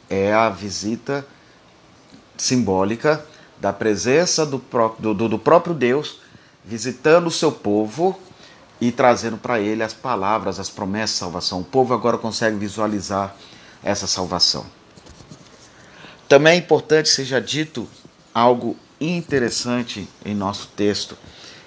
é 0.09 0.33
a 0.33 0.49
visita 0.49 1.27
simbólica 2.37 3.25
da 3.59 3.73
presença 3.73 4.45
do 4.45 4.59
próprio, 4.59 5.15
do, 5.15 5.29
do 5.29 5.39
próprio 5.39 5.75
Deus 5.75 6.21
visitando 6.65 7.29
o 7.29 7.31
seu 7.31 7.53
povo 7.53 8.19
e 8.81 8.91
trazendo 8.91 9.39
para 9.39 9.61
ele 9.61 9.83
as 9.83 9.95
palavras, 9.95 10.59
as 10.59 10.69
promessas 10.69 11.11
de 11.11 11.19
salvação. 11.19 11.61
O 11.61 11.65
povo 11.65 11.95
agora 11.95 12.19
consegue 12.19 12.57
visualizar 12.57 13.35
essa 13.83 14.07
salvação. 14.07 14.67
Também 16.29 16.55
é 16.55 16.57
importante 16.57 17.09
seja 17.09 17.41
dito 17.41 17.89
algo 18.35 18.77
interessante 19.01 20.09
em 20.25 20.35
nosso 20.35 20.69
texto, 20.77 21.17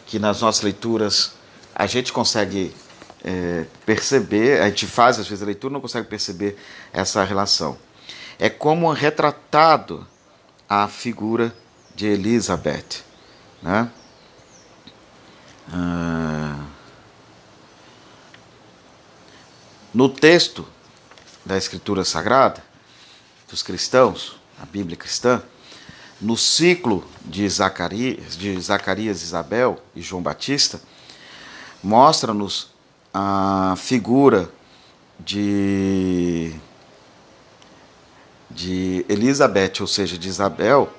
que 0.06 0.20
nas 0.20 0.42
nossas 0.42 0.62
leituras 0.62 1.32
a 1.74 1.88
gente 1.88 2.12
consegue 2.12 2.76
é, 3.24 3.66
perceber, 3.86 4.62
a 4.62 4.68
gente 4.68 4.86
faz 4.86 5.18
às 5.18 5.28
vezes 5.28 5.42
a 5.42 5.46
leitura 5.46 5.74
não 5.74 5.82
consegue 5.82 6.08
perceber 6.08 6.58
essa 6.92 7.24
relação. 7.24 7.78
É 8.38 8.50
como 8.50 8.92
retratado 8.92 10.06
a 10.70 10.88
figura 10.88 11.56
de 11.96 12.06
Elizabeth. 12.06 13.04
Né? 13.62 13.90
Ah, 15.72 16.64
no 19.94 20.08
texto 20.08 20.66
da 21.44 21.58
Escritura 21.58 22.06
Sagrada, 22.06 22.64
dos 23.50 23.64
cristãos, 23.64 24.40
a 24.62 24.66
Bíblia 24.66 24.96
cristã, 24.96 25.42
no 26.22 26.38
ciclo 26.38 27.04
de 27.26 27.48
Zacarias, 27.50 28.38
de 28.38 28.60
Zacarias, 28.62 29.24
Isabel 29.24 29.82
e 29.96 30.02
João 30.02 30.22
Batista, 30.22 30.80
mostra-nos 31.82 32.70
a 33.14 33.74
figura 33.78 34.52
de, 35.20 36.54
de 38.50 39.06
Elizabeth, 39.08 39.82
ou 39.82 39.88
seja, 39.88 40.18
de 40.18 40.28
Isabel, 40.28 40.92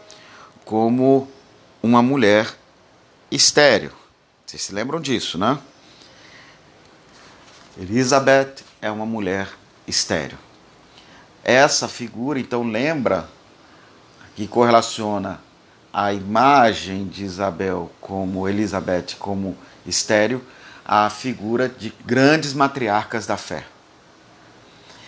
como 0.64 1.28
uma 1.82 2.02
mulher 2.02 2.54
estéreo. 3.30 3.92
Vocês 4.46 4.62
se 4.62 4.72
lembram 4.72 5.00
disso, 5.00 5.38
né? 5.38 5.58
Elizabeth 7.78 8.56
é 8.80 8.90
uma 8.90 9.06
mulher 9.06 9.48
estéreo. 9.86 10.38
Essa 11.42 11.88
figura, 11.88 12.38
então, 12.38 12.62
lembra 12.62 13.28
que 14.36 14.46
correlaciona 14.46 15.40
a 15.92 16.12
imagem 16.12 17.06
de 17.06 17.24
Isabel 17.24 17.90
como 18.00 18.48
Elizabeth 18.48 19.16
como 19.18 19.56
estéreo 19.86 20.44
à 20.84 21.08
figura 21.10 21.68
de 21.68 21.92
grandes 22.04 22.52
matriarcas 22.52 23.26
da 23.26 23.36
fé. 23.36 23.64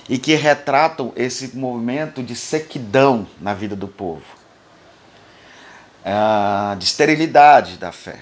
E 0.09 0.19
que 0.19 0.35
retratam 0.35 1.13
esse 1.17 1.57
movimento 1.57 2.23
de 2.23 2.35
sequidão 2.35 3.27
na 3.41 3.55
vida 3.55 3.77
do 3.77 3.87
povo, 3.87 4.25
ah, 6.05 6.75
de 6.79 6.85
esterilidade 6.85 7.77
da 7.77 7.93
fé. 7.93 8.21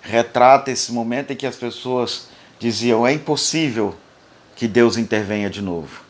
Retrata 0.00 0.70
esse 0.70 0.90
momento 0.90 1.32
em 1.32 1.36
que 1.36 1.46
as 1.46 1.56
pessoas 1.56 2.28
diziam: 2.58 3.06
é 3.06 3.12
impossível 3.12 3.94
que 4.56 4.66
Deus 4.66 4.96
intervenha 4.96 5.50
de 5.50 5.60
novo. 5.60 6.02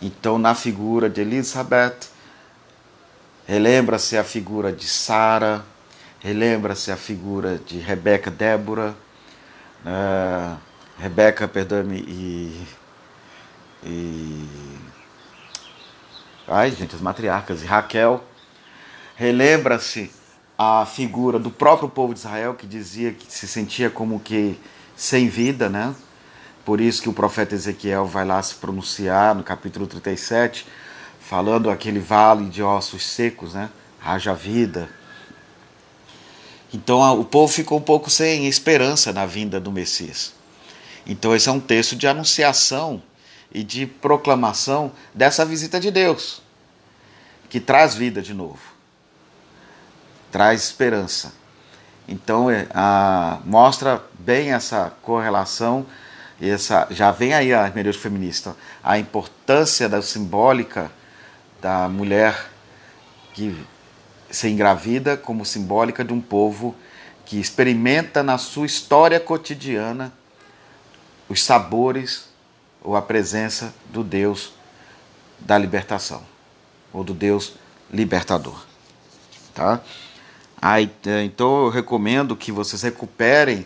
Então, 0.00 0.38
na 0.38 0.54
figura 0.54 1.08
de 1.08 1.20
Elizabeth, 1.20 1.96
relembra-se 3.46 4.16
a 4.16 4.24
figura 4.24 4.72
de 4.72 4.86
Sara, 4.86 5.64
relembra-se 6.20 6.90
a 6.90 6.96
figura 6.96 7.58
de 7.58 7.78
Rebeca 7.78 8.30
Débora, 8.30 8.94
uh, 9.84 10.56
Rebeca, 10.98 11.46
perdoe-me, 11.46 11.98
e, 11.98 12.66
e. 13.84 14.48
Ai, 16.46 16.70
gente, 16.70 16.94
as 16.94 17.00
matriarcas, 17.00 17.62
e 17.62 17.66
Raquel. 17.66 18.22
Relembra-se 19.16 20.10
a 20.58 20.86
figura 20.86 21.38
do 21.38 21.50
próprio 21.50 21.88
povo 21.88 22.12
de 22.12 22.20
Israel 22.20 22.54
que 22.54 22.66
dizia 22.66 23.12
que 23.12 23.32
se 23.32 23.46
sentia 23.46 23.90
como 23.90 24.20
que 24.20 24.58
sem 24.96 25.28
vida, 25.28 25.68
né? 25.68 25.94
Por 26.64 26.80
isso 26.80 27.02
que 27.02 27.08
o 27.08 27.12
profeta 27.12 27.54
Ezequiel 27.54 28.06
vai 28.06 28.24
lá 28.24 28.42
se 28.42 28.54
pronunciar 28.54 29.34
no 29.34 29.42
capítulo 29.42 29.86
37, 29.86 30.66
falando 31.20 31.70
aquele 31.70 32.00
vale 32.00 32.48
de 32.48 32.62
ossos 32.62 33.04
secos, 33.04 33.54
né? 33.54 33.68
Haja 34.02 34.34
vida. 34.34 34.88
Então 36.72 37.20
o 37.20 37.24
povo 37.24 37.52
ficou 37.52 37.78
um 37.78 37.82
pouco 37.82 38.10
sem 38.10 38.46
esperança 38.46 39.12
na 39.12 39.26
vinda 39.26 39.60
do 39.60 39.70
Messias. 39.70 40.32
Então 41.06 41.34
esse 41.34 41.48
é 41.48 41.52
um 41.52 41.60
texto 41.60 41.94
de 41.94 42.06
anunciação 42.06 43.02
e 43.52 43.62
de 43.62 43.86
proclamação 43.86 44.92
dessa 45.12 45.44
visita 45.44 45.78
de 45.78 45.90
Deus, 45.90 46.42
que 47.48 47.60
traz 47.60 47.94
vida 47.94 48.20
de 48.20 48.34
novo, 48.34 48.60
traz 50.30 50.62
esperança. 50.62 51.32
Então 52.06 52.50
é, 52.50 52.66
a, 52.74 53.38
mostra 53.44 54.02
bem 54.18 54.52
essa 54.52 54.92
correlação, 55.02 55.86
essa, 56.40 56.86
já 56.90 57.10
vem 57.10 57.32
aí 57.32 57.54
a 57.54 57.66
hermenêutica 57.66 58.02
feminista, 58.02 58.56
a 58.82 58.98
importância 58.98 59.88
da 59.88 60.02
simbólica 60.02 60.90
da 61.60 61.88
mulher 61.88 62.50
que 63.32 63.56
se 64.30 64.48
engravida 64.48 65.16
como 65.16 65.44
simbólica 65.46 66.04
de 66.04 66.12
um 66.12 66.20
povo 66.20 66.74
que 67.24 67.40
experimenta 67.40 68.22
na 68.22 68.36
sua 68.36 68.66
história 68.66 69.18
cotidiana 69.18 70.12
os 71.28 71.42
sabores 71.42 72.28
ou 72.84 72.94
a 72.94 73.02
presença 73.02 73.74
do 73.90 74.04
Deus 74.04 74.52
da 75.40 75.56
libertação, 75.56 76.22
ou 76.92 77.02
do 77.02 77.14
Deus 77.14 77.54
libertador. 77.90 78.64
Tá? 79.54 79.80
Aí, 80.60 80.90
então 81.24 81.64
eu 81.64 81.70
recomendo 81.70 82.36
que 82.36 82.52
vocês 82.52 82.82
recuperem 82.82 83.60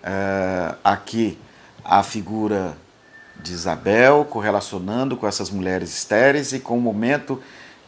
uh, 0.00 0.76
aqui 0.84 1.38
a 1.84 2.02
figura 2.02 2.76
de 3.40 3.52
Isabel, 3.52 4.24
correlacionando 4.24 5.16
com 5.16 5.26
essas 5.26 5.50
mulheres 5.50 5.92
estéreis 5.92 6.52
e 6.52 6.60
com 6.60 6.78
o 6.78 6.80
momento 6.80 7.42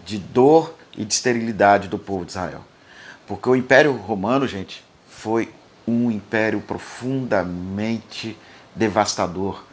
de 0.05 0.19
dor 0.19 0.75
e 0.97 1.05
de 1.05 1.13
esterilidade 1.13 1.89
do 1.89 1.99
povo 1.99 2.25
de 2.25 2.33
Israel. 2.33 2.63
Porque 3.27 3.49
o 3.49 3.57
Império 3.57 3.93
Romano, 3.93 4.47
gente, 4.47 4.85
foi 5.09 5.53
um 5.87 6.11
império 6.11 6.61
profundamente 6.61 8.37
devastador 8.75 9.66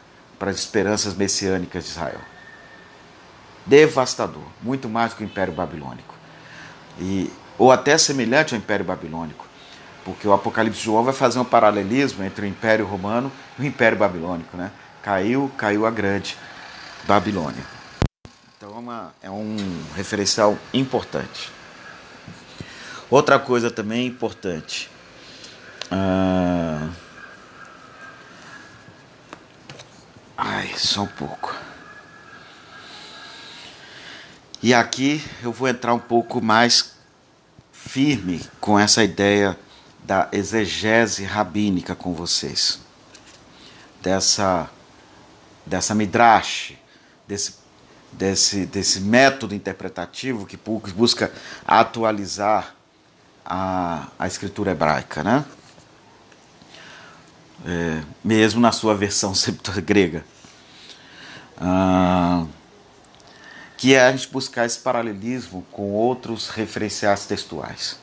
para 0.44 0.50
as 0.50 0.58
esperanças 0.58 1.14
messiânicas 1.14 1.84
de 1.84 1.90
Israel. 1.92 2.20
Devastador, 3.64 4.44
muito 4.60 4.90
mais 4.90 5.12
do 5.12 5.16
que 5.16 5.22
o 5.22 5.24
Império 5.24 5.54
Babilônico. 5.54 6.14
E, 7.00 7.32
ou 7.56 7.72
até 7.72 7.96
semelhante 7.96 8.52
ao 8.52 8.58
Império 8.58 8.84
Babilônico, 8.84 9.46
porque 10.04 10.28
o 10.28 10.34
Apocalipse 10.34 10.80
de 10.80 10.84
João 10.84 11.02
vai 11.02 11.14
fazer 11.14 11.38
um 11.38 11.46
paralelismo 11.46 12.22
entre 12.22 12.44
o 12.44 12.46
Império 12.46 12.84
Romano 12.84 13.32
e 13.58 13.62
o 13.62 13.64
Império 13.64 13.96
Babilônico. 13.96 14.54
Né? 14.54 14.70
Caiu, 15.02 15.50
caiu 15.56 15.86
a 15.86 15.90
grande 15.90 16.36
Babilônia. 17.04 17.64
Então 18.58 18.68
é, 18.68 18.78
uma, 18.78 19.14
é 19.22 19.30
um 19.30 19.56
referencial 19.96 20.58
importante. 20.74 21.50
Outra 23.10 23.38
coisa 23.38 23.70
também 23.70 24.06
importante. 24.06 24.90
Ah, 25.90 26.90
ai, 30.36 30.72
só 30.76 31.02
um 31.02 31.06
pouco. 31.06 31.54
E 34.62 34.72
aqui 34.72 35.22
eu 35.42 35.52
vou 35.52 35.68
entrar 35.68 35.94
um 35.94 35.98
pouco 35.98 36.40
mais 36.40 36.94
firme 37.72 38.40
com 38.60 38.78
essa 38.78 39.04
ideia 39.04 39.58
da 40.02 40.28
exegese 40.32 41.24
rabínica 41.24 41.94
com 41.94 42.14
vocês. 42.14 42.80
Dessa, 44.00 44.70
dessa 45.66 45.94
midrash, 45.94 46.74
desse 47.26 47.64
desse, 48.16 48.66
desse 48.66 49.00
método 49.00 49.54
interpretativo 49.54 50.46
que 50.46 50.56
busca 50.56 51.32
atualizar 51.66 52.74
a, 53.44 54.08
a 54.18 54.26
escritura 54.26 54.70
hebraica, 54.70 55.22
né? 55.22 55.44
É, 57.64 58.02
mesmo 58.22 58.60
na 58.60 58.72
sua 58.72 58.94
versão 58.94 59.32
grega. 59.84 60.24
Ah, 61.56 62.44
que 63.76 63.94
é 63.94 64.00
a 64.02 64.12
gente 64.12 64.28
buscar 64.28 64.66
esse 64.66 64.78
paralelismo 64.78 65.64
com 65.70 65.92
outros 65.92 66.48
referenciais 66.48 67.26
textuais 67.26 67.98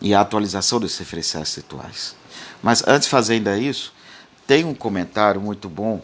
e 0.00 0.14
a 0.14 0.20
atualização 0.20 0.80
desses 0.80 0.98
referenciais 0.98 1.54
textuais. 1.54 2.16
Mas 2.62 2.86
antes 2.86 3.06
de 3.06 3.10
fazer 3.10 3.34
ainda 3.34 3.58
isso, 3.58 3.92
tem 4.46 4.64
um 4.64 4.74
comentário 4.74 5.40
muito 5.40 5.68
bom 5.68 6.00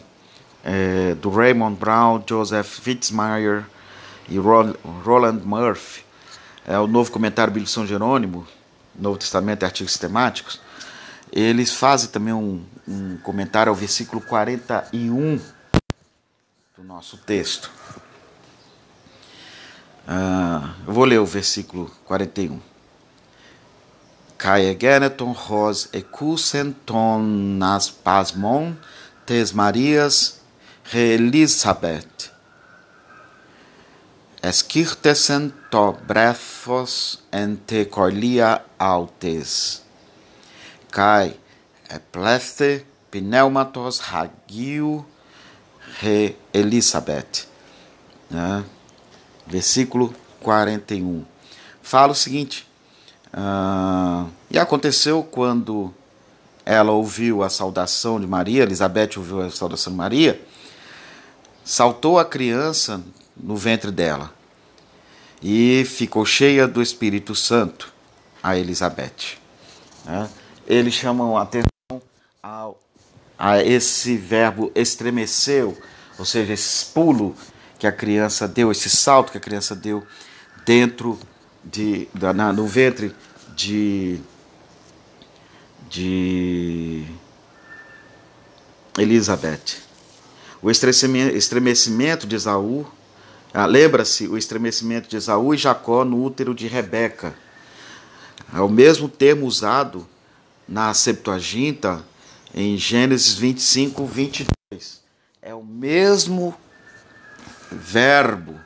é, 0.63 1.15
do 1.15 1.29
Raymond 1.29 1.77
Brown, 1.77 2.23
Joseph 2.27 2.79
Fitzmyer 2.79 3.65
e 4.29 4.37
Roland 4.37 5.41
Murphy. 5.43 6.03
É 6.65 6.77
o 6.79 6.87
novo 6.87 7.11
comentário 7.11 7.51
bíblico 7.51 7.69
São 7.69 7.85
Jerônimo, 7.85 8.47
Novo 8.95 9.17
Testamento 9.17 9.63
e 9.63 9.65
artigos 9.65 9.91
sistemáticos. 9.91 10.59
Eles 11.35 11.73
fazem 11.73 12.11
também 12.11 12.31
um, 12.31 12.63
um 12.87 13.17
comentário 13.17 13.71
ao 13.71 13.75
versículo 13.75 14.21
41 14.21 15.41
do 16.77 16.83
nosso 16.83 17.17
texto. 17.17 17.71
Uh, 20.07 20.69
eu 20.85 20.93
vou 20.93 21.05
ler 21.05 21.17
o 21.17 21.25
versículo 21.25 21.89
41. 22.05 22.61
Kai 24.37 24.65
egeneton 24.65 25.31
ros 25.31 25.89
ecusenton 25.91 27.23
nas 27.57 27.89
pasmon 27.89 28.75
tes 29.25 29.51
Marias 29.51 30.39
Elisabeth. 30.93 32.31
Esquirtesen 34.43 35.51
to 35.71 35.93
brefos 36.05 37.23
ente 37.31 37.85
corlia 37.85 38.61
altes. 38.77 39.82
Kai 40.93 41.35
epleste 41.89 42.85
pneumatos 43.09 43.99
hagio 43.99 45.03
re 45.99 46.35
Elisabeth. 46.53 47.47
Né? 48.29 48.63
Versículo 49.47 50.13
41. 50.39 51.25
Fala 51.81 52.11
o 52.11 52.15
seguinte. 52.15 52.67
Uh, 53.33 54.29
e 54.51 54.59
aconteceu 54.59 55.23
quando 55.23 55.91
ela 56.63 56.91
ouviu 56.91 57.41
a 57.41 57.49
saudação 57.49 58.19
de 58.19 58.27
Maria, 58.27 58.61
Elizabeth 58.61 59.17
ouviu 59.17 59.41
a 59.41 59.49
saudação 59.49 59.91
de 59.91 59.97
Maria, 59.97 60.39
saltou 61.65 62.19
a 62.19 62.23
criança 62.23 63.01
no 63.35 63.55
ventre 63.55 63.89
dela 63.89 64.31
e 65.41 65.83
ficou 65.85 66.23
cheia 66.23 66.67
do 66.67 66.83
Espírito 66.83 67.33
Santo, 67.33 67.91
a 68.43 68.55
Elizabeth. 68.55 69.39
Né? 70.05 70.29
Eles 70.67 70.93
chamam 70.93 71.37
atenção 71.37 72.01
ao, 72.41 72.79
a 73.37 73.61
esse 73.63 74.17
verbo 74.17 74.71
estremeceu, 74.73 75.77
ou 76.17 76.25
seja, 76.25 76.53
esse 76.53 76.85
pulo 76.87 77.35
que 77.77 77.87
a 77.87 77.91
criança 77.91 78.47
deu, 78.47 78.71
esse 78.71 78.89
salto 78.89 79.31
que 79.31 79.37
a 79.37 79.41
criança 79.41 79.75
deu 79.75 80.05
dentro 80.65 81.19
de, 81.63 82.07
da, 82.13 82.33
na, 82.33 82.53
no 82.53 82.65
ventre 82.65 83.13
de, 83.55 84.19
de 85.89 87.05
Elizabeth 88.97 89.83
o 90.63 90.71
estremecimento 90.71 92.25
de 92.25 92.37
Esaú, 92.37 92.85
ah, 93.53 93.65
lembra-se 93.65 94.29
o 94.29 94.37
estremecimento 94.37 95.09
de 95.09 95.17
Esaú 95.17 95.53
e 95.53 95.57
Jacó 95.57 96.05
no 96.05 96.23
útero 96.23 96.55
de 96.55 96.67
Rebeca. 96.67 97.35
É 98.55 98.61
o 98.61 98.69
mesmo 98.69 99.09
termo 99.09 99.45
usado 99.45 100.07
na 100.73 100.91
Septuaginta 100.91 102.03
em 102.51 102.75
Gênesis 102.75 103.35
25, 103.35 104.07
22. 104.07 105.03
É 105.39 105.53
o 105.53 105.63
mesmo 105.63 106.55
verbo, 107.71 108.59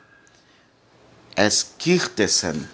esquirtesen, 1.36 2.66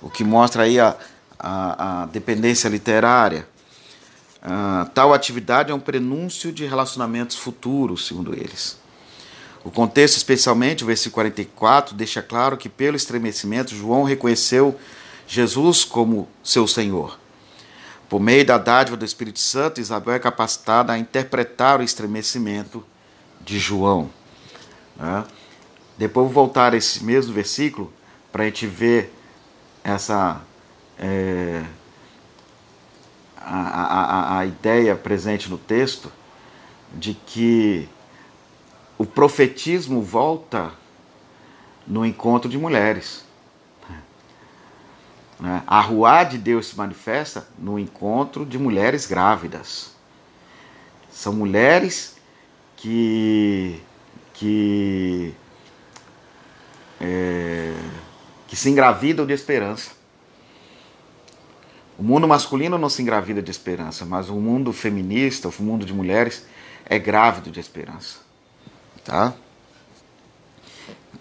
o 0.00 0.08
que 0.08 0.22
mostra 0.22 0.62
aí 0.62 0.78
a, 0.78 0.96
a, 1.36 2.02
a 2.02 2.06
dependência 2.06 2.68
literária. 2.68 3.48
Ah, 4.40 4.88
tal 4.94 5.12
atividade 5.12 5.72
é 5.72 5.74
um 5.74 5.80
prenúncio 5.80 6.52
de 6.52 6.64
relacionamentos 6.64 7.36
futuros, 7.36 8.06
segundo 8.06 8.32
eles. 8.32 8.78
O 9.64 9.70
contexto, 9.70 10.16
especialmente 10.16 10.84
o 10.84 10.86
versículo 10.86 11.14
44, 11.14 11.92
deixa 11.96 12.22
claro 12.22 12.56
que, 12.56 12.68
pelo 12.68 12.96
estremecimento, 12.96 13.74
João 13.74 14.04
reconheceu 14.04 14.78
Jesus 15.26 15.84
como 15.84 16.28
seu 16.42 16.68
Senhor. 16.68 17.18
Por 18.10 18.20
meio 18.20 18.44
da 18.44 18.58
dádiva 18.58 18.96
do 18.96 19.04
Espírito 19.04 19.38
Santo, 19.38 19.80
Isabel 19.80 20.14
é 20.14 20.18
capacitada 20.18 20.92
a 20.92 20.98
interpretar 20.98 21.78
o 21.78 21.82
estremecimento 21.84 22.84
de 23.40 23.56
João. 23.56 24.10
Né? 24.96 25.24
Depois 25.96 26.24
vou 26.24 26.34
voltar 26.34 26.74
a 26.74 26.76
esse 26.76 27.04
mesmo 27.04 27.32
versículo 27.32 27.92
para 28.32 28.42
a 28.42 28.46
gente 28.46 28.66
ver 28.66 29.14
essa. 29.84 30.40
É, 30.98 31.62
a, 33.36 33.82
a, 33.82 34.38
a 34.40 34.46
ideia 34.46 34.96
presente 34.96 35.48
no 35.48 35.56
texto 35.56 36.10
de 36.92 37.14
que 37.14 37.88
o 38.98 39.06
profetismo 39.06 40.02
volta 40.02 40.72
no 41.86 42.04
encontro 42.04 42.50
de 42.50 42.58
mulheres. 42.58 43.24
Né? 45.40 45.62
A 45.66 45.80
rua 45.80 46.22
de 46.24 46.36
Deus 46.36 46.66
se 46.68 46.76
manifesta 46.76 47.48
no 47.58 47.78
encontro 47.78 48.44
de 48.44 48.58
mulheres 48.58 49.06
grávidas. 49.06 49.92
São 51.10 51.32
mulheres 51.32 52.16
que, 52.76 53.80
que, 54.34 55.34
é, 57.00 57.74
que 58.46 58.54
se 58.54 58.68
engravidam 58.68 59.26
de 59.26 59.32
esperança. 59.32 59.92
O 61.98 62.02
mundo 62.02 62.26
masculino 62.28 62.78
não 62.78 62.88
se 62.88 63.02
engravida 63.02 63.42
de 63.42 63.50
esperança, 63.50 64.06
mas 64.06 64.30
o 64.30 64.36
mundo 64.36 64.72
feminista, 64.72 65.48
o 65.48 65.62
mundo 65.62 65.84
de 65.84 65.92
mulheres, 65.92 66.46
é 66.86 66.98
grávido 66.98 67.50
de 67.50 67.60
esperança. 67.60 68.18
Tá? 69.04 69.34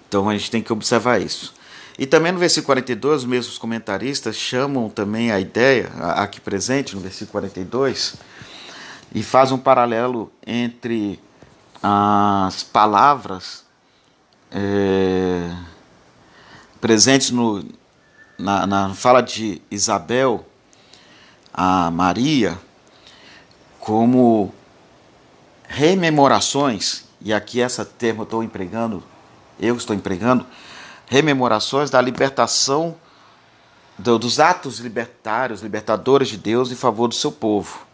Então 0.07 0.29
a 0.29 0.37
gente 0.37 0.51
tem 0.51 0.61
que 0.61 0.71
observar 0.71 1.21
isso. 1.21 1.53
E 1.99 2.07
também 2.07 2.31
no 2.31 2.39
versículo 2.39 2.67
42, 2.67 3.23
os 3.23 3.25
mesmos 3.25 3.57
comentaristas 3.57 4.37
chamam 4.37 4.89
também 4.89 5.33
a 5.33 5.39
ideia, 5.41 5.91
aqui 6.15 6.39
presente 6.39 6.95
no 6.95 7.01
versículo 7.01 7.33
42, 7.33 8.15
e 9.13 9.21
faz 9.21 9.51
um 9.51 9.57
paralelo 9.57 10.31
entre 10.47 11.19
as 11.83 12.63
palavras 12.63 13.65
é, 14.49 15.53
presentes 16.79 17.31
no, 17.31 17.65
na, 18.37 18.65
na 18.65 18.93
fala 18.95 19.19
de 19.19 19.61
Isabel 19.69 20.45
a 21.53 21.91
Maria 21.91 22.57
como 23.77 24.53
rememorações, 25.67 27.03
e 27.19 27.33
aqui 27.33 27.59
essa 27.59 27.83
termo 27.83 28.21
eu 28.21 28.23
estou 28.23 28.41
empregando, 28.41 29.03
eu 29.59 29.75
estou 29.75 29.93
empregando, 29.93 30.45
rememorações 31.09 31.89
da 31.89 31.99
libertação 31.99 32.95
do, 33.97 34.17
dos 34.17 34.39
atos 34.39 34.79
libertários, 34.79 35.61
libertadores 35.61 36.29
de 36.29 36.37
Deus 36.37 36.71
em 36.71 36.75
favor 36.75 37.07
do 37.07 37.15
seu 37.15 37.31
povo. 37.31 37.85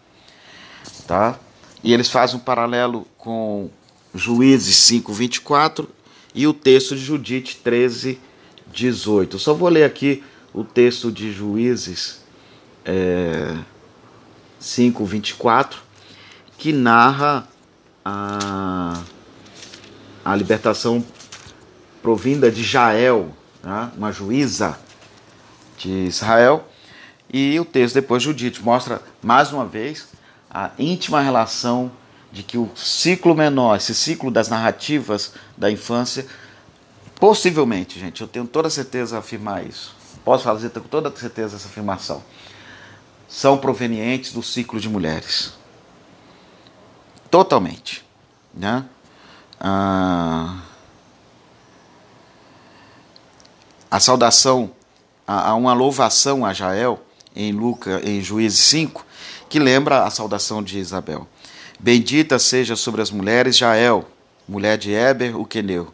Tá? 1.08 1.40
E 1.82 1.94
eles 1.94 2.10
fazem 2.10 2.36
um 2.36 2.40
paralelo 2.40 3.08
com 3.18 3.70
Juízes 4.14 4.76
5, 4.76 5.14
24 5.14 5.90
e 6.34 6.46
o 6.46 6.54
texto 6.54 6.96
de 6.96 7.04
Judite 7.04 7.58
13, 7.58 8.20
18. 8.68 9.36
Eu 9.36 9.40
só 9.40 9.54
vou 9.54 9.70
ler 9.70 9.86
aqui 9.86 10.22
o 10.54 10.64
texto 10.64 11.12
de 11.12 11.32
Juízes 11.32 12.22
é, 12.84 13.58
5, 14.60 15.06
24, 15.06 15.82
que 16.58 16.74
narra 16.74 17.48
a, 18.04 19.02
a 20.24 20.36
libertação 20.36 21.04
provinda 22.06 22.52
de 22.52 22.62
Jael, 22.62 23.30
né, 23.64 23.92
uma 23.98 24.12
juíza 24.12 24.78
de 25.76 25.90
Israel, 25.90 26.68
e 27.34 27.60
o 27.60 27.66
texto 27.66 27.96
depois 27.96 28.22
Judite 28.22 28.62
mostra 28.62 29.02
mais 29.24 29.52
uma 29.52 29.66
vez 29.66 30.10
a 30.48 30.70
íntima 30.78 31.20
relação 31.20 31.92
de 32.32 32.44
que 32.44 32.60
o 32.60 32.70
ciclo 32.76 33.34
menor, 33.34 33.78
esse 33.78 33.96
ciclo 33.96 34.30
das 34.30 34.50
narrativas 34.50 35.34
da 35.58 35.72
infância, 35.72 36.28
possivelmente, 37.20 38.00
gente, 38.00 38.22
eu 38.22 38.28
tenho 38.28 38.46
toda 38.46 38.70
certeza 38.70 39.18
afirmar 39.18 39.66
isso. 39.66 39.96
Posso 40.24 40.44
fazer 40.44 40.70
com 40.70 40.82
toda 40.82 41.12
certeza 41.18 41.56
essa 41.56 41.68
afirmação. 41.68 42.24
São 43.28 43.58
provenientes 43.58 44.32
do 44.32 44.44
ciclo 44.44 44.80
de 44.80 44.88
mulheres. 44.88 45.54
Totalmente. 47.32 48.06
Né? 48.54 48.86
Ah, 49.60 50.62
a 53.90 54.00
saudação, 54.00 54.72
há 55.28 55.54
uma 55.56 55.74
louvação 55.74 56.46
a 56.46 56.54
Jael 56.54 57.02
em 57.36 57.52
Lucas, 57.52 58.04
em 58.06 58.22
Juízes 58.22 58.60
5, 58.60 59.06
que 59.50 59.60
lembra 59.60 60.04
a 60.04 60.10
saudação 60.10 60.64
de 60.64 60.80
Isabel. 60.80 61.28
Bendita 61.80 62.40
seja 62.40 62.76
sobre 62.76 63.02
as 63.02 63.12
mulheres 63.12 63.58
Jael, 63.58 64.08
mulher 64.48 64.78
de 64.78 64.92
Eber, 64.92 65.40
o 65.40 65.46
queneu. 65.46 65.94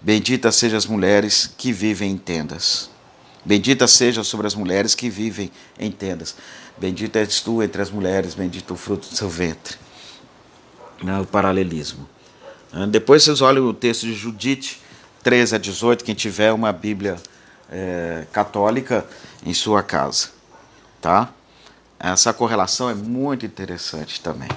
Bendita 0.00 0.52
seja 0.52 0.76
as 0.76 0.86
mulheres 0.86 1.50
que 1.56 1.72
vivem 1.72 2.10
em 2.10 2.16
tendas. 2.18 2.90
Bendita 3.44 3.86
seja 3.86 4.22
sobre 4.22 4.46
as 4.46 4.54
mulheres 4.54 4.94
que 4.94 5.08
vivem 5.08 5.50
em 5.78 5.90
tendas. 5.90 6.34
Bendita 6.76 7.18
és 7.18 7.40
tu 7.40 7.62
entre 7.62 7.80
as 7.80 7.90
mulheres, 7.90 8.34
bendito 8.34 8.74
o 8.74 8.76
fruto 8.76 9.08
do 9.08 9.16
seu 9.16 9.28
ventre. 9.28 9.76
Né, 11.02 11.20
o 11.20 11.26
paralelismo. 11.26 12.08
Né, 12.72 12.86
depois 12.86 13.22
vocês 13.22 13.40
olham 13.40 13.66
o 13.66 13.74
texto 13.74 14.02
de 14.02 14.14
Judite 14.14 14.80
13 15.24 15.56
a 15.56 15.58
18, 15.58 16.04
quem 16.04 16.14
tiver 16.14 16.52
uma 16.52 16.70
Bíblia 16.70 17.16
é, 17.70 18.26
católica 18.30 19.06
em 19.44 19.54
sua 19.54 19.82
casa. 19.82 20.28
Tá? 21.00 21.30
Essa 21.98 22.32
correlação 22.34 22.90
é 22.90 22.94
muito 22.94 23.46
interessante 23.46 24.20
também. 24.20 24.50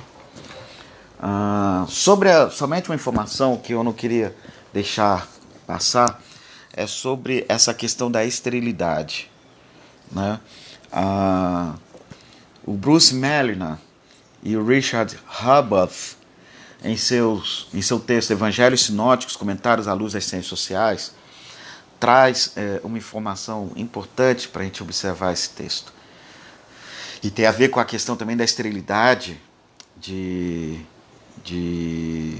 Ah, 1.19 1.85
sobre 1.87 2.29
a, 2.29 2.49
somente 2.49 2.89
uma 2.89 2.95
informação 2.95 3.57
que 3.57 3.73
eu 3.73 3.83
não 3.83 3.93
queria 3.93 4.35
deixar 4.73 5.27
passar 5.65 6.21
é 6.73 6.85
sobre 6.85 7.45
essa 7.47 7.73
questão 7.73 8.11
da 8.11 8.25
esterilidade. 8.25 9.31
Né? 10.11 10.37
Ah, 10.91 11.75
o 12.65 12.73
Bruce 12.73 13.15
Melina 13.15 13.79
e 14.43 14.57
o 14.57 14.65
Richard 14.65 15.17
Hubbard, 15.41 15.93
em, 16.83 16.95
seus, 16.95 17.67
em 17.73 17.81
seu 17.81 17.99
texto 17.99 18.31
Evangelhos 18.31 18.85
Sinóticos, 18.85 19.35
Comentários 19.35 19.87
à 19.87 19.93
Luz 19.93 20.13
das 20.13 20.25
Ciências 20.25 20.47
Sociais, 20.47 21.13
traz 21.99 22.53
é, 22.55 22.79
uma 22.83 22.97
informação 22.97 23.71
importante 23.75 24.47
para 24.47 24.61
a 24.61 24.65
gente 24.65 24.83
observar 24.83 25.33
esse 25.33 25.49
texto. 25.49 25.91
E 27.23 27.31
tem 27.31 27.45
a 27.45 27.51
ver 27.51 27.69
com 27.69 27.79
a 27.79 27.85
questão 27.85 28.15
também 28.15 28.37
da 28.37 28.43
esterilidade 28.43 29.41
de, 29.95 30.79
de, 31.43 32.37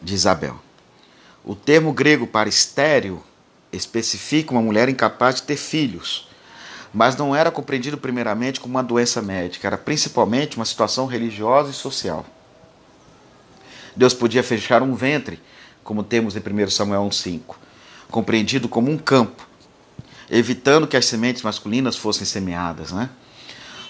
de 0.00 0.14
Isabel. 0.14 0.60
O 1.44 1.54
termo 1.54 1.92
grego 1.92 2.26
para 2.26 2.48
estéreo 2.48 3.22
especifica 3.72 4.52
uma 4.52 4.62
mulher 4.62 4.88
incapaz 4.88 5.36
de 5.36 5.42
ter 5.42 5.56
filhos, 5.56 6.28
mas 6.92 7.16
não 7.16 7.34
era 7.34 7.50
compreendido 7.50 7.98
primeiramente 7.98 8.60
como 8.60 8.74
uma 8.74 8.82
doença 8.82 9.20
médica, 9.20 9.66
era 9.66 9.76
principalmente 9.76 10.56
uma 10.56 10.64
situação 10.64 11.06
religiosa 11.06 11.70
e 11.70 11.74
social. 11.74 12.24
Deus 13.96 14.14
podia 14.14 14.42
fechar 14.42 14.82
um 14.82 14.94
ventre, 14.94 15.40
como 15.82 16.02
temos 16.02 16.34
em 16.36 16.40
1 16.40 16.70
Samuel 16.70 17.02
1,5, 17.02 17.56
compreendido 18.10 18.68
como 18.68 18.90
um 18.90 18.98
campo, 18.98 19.46
evitando 20.30 20.86
que 20.86 20.96
as 20.96 21.04
sementes 21.04 21.42
masculinas 21.42 21.96
fossem 21.96 22.24
semeadas. 22.24 22.92
Né? 22.92 23.08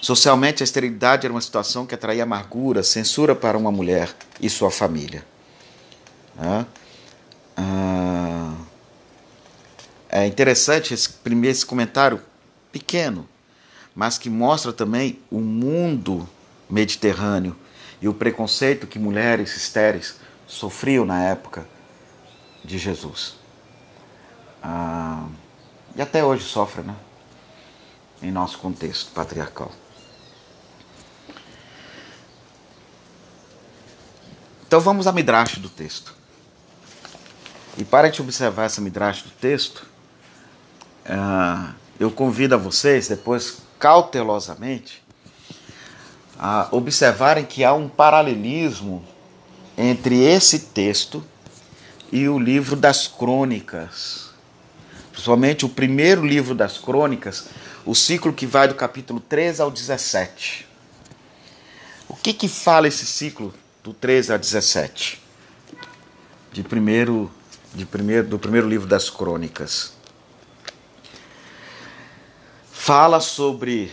Socialmente, 0.01 0.61
a 0.61 0.65
esterilidade 0.65 1.25
era 1.25 1.33
uma 1.33 1.41
situação 1.41 1.85
que 1.85 1.95
atraía 1.95 2.23
amargura, 2.23 2.83
censura 2.83 3.33
para 3.33 3.57
uma 3.57 3.71
mulher 3.71 4.15
e 4.39 4.49
sua 4.49 4.69
família. 4.69 5.25
Né? 6.35 6.65
Ah, 7.57 8.53
é 10.09 10.27
interessante 10.27 10.93
esse, 10.93 11.09
primeiro, 11.09 11.55
esse 11.55 11.65
comentário 11.65 12.21
pequeno, 12.71 13.27
mas 13.95 14.17
que 14.17 14.29
mostra 14.29 14.71
também 14.71 15.19
o 15.31 15.39
mundo 15.39 16.27
mediterrâneo 16.69 17.55
e 18.05 18.07
o 18.07 18.13
preconceito 18.13 18.85
que 18.85 18.99
mulheres 18.99 19.57
estéreis 19.57 20.19
sofriam 20.45 21.05
na 21.05 21.23
época 21.23 21.67
de 22.63 22.77
Jesus. 22.77 23.35
Ah, 24.61 25.25
e 25.95 26.01
até 26.03 26.23
hoje 26.23 26.43
sofrem, 26.43 26.85
né? 26.85 26.95
Em 28.21 28.31
nosso 28.31 28.59
contexto 28.59 29.11
patriarcal. 29.11 29.71
Então 34.67 34.79
vamos 34.79 35.07
à 35.07 35.11
midrash 35.11 35.57
do 35.57 35.69
texto. 35.69 36.13
E 37.75 37.83
para 37.83 38.11
te 38.11 38.21
observar 38.21 38.65
essa 38.65 38.81
midrash 38.81 39.23
do 39.23 39.31
texto, 39.31 39.83
uh, 41.07 41.73
eu 41.99 42.11
convido 42.11 42.53
a 42.53 42.57
vocês, 42.59 43.07
depois 43.07 43.63
cautelosamente, 43.79 45.03
a 46.37 46.67
observarem 46.71 47.45
que 47.45 47.63
há 47.63 47.73
um 47.73 47.87
paralelismo 47.87 49.03
entre 49.77 50.23
esse 50.23 50.59
texto 50.59 51.23
e 52.11 52.27
o 52.27 52.37
livro 52.37 52.75
das 52.75 53.07
crônicas. 53.07 54.29
Principalmente 55.11 55.65
o 55.65 55.69
primeiro 55.69 56.25
livro 56.25 56.53
das 56.53 56.77
crônicas, 56.77 57.45
o 57.85 57.95
ciclo 57.95 58.33
que 58.33 58.45
vai 58.45 58.67
do 58.67 58.75
capítulo 58.75 59.19
13 59.19 59.61
ao 59.61 59.71
17. 59.71 60.67
O 62.07 62.15
que 62.15 62.33
que 62.33 62.47
fala 62.47 62.87
esse 62.87 63.05
ciclo 63.05 63.53
do 63.83 63.93
13 63.93 64.33
a 64.33 64.37
17? 64.37 65.21
De 66.51 66.63
primeiro 66.63 67.31
de 67.75 67.85
primeiro, 67.85 68.25
do 68.25 68.39
primeiro 68.39 68.69
livro 68.69 68.87
das 68.87 69.09
crônicas. 69.09 69.93
Fala 72.71 73.19
sobre. 73.19 73.91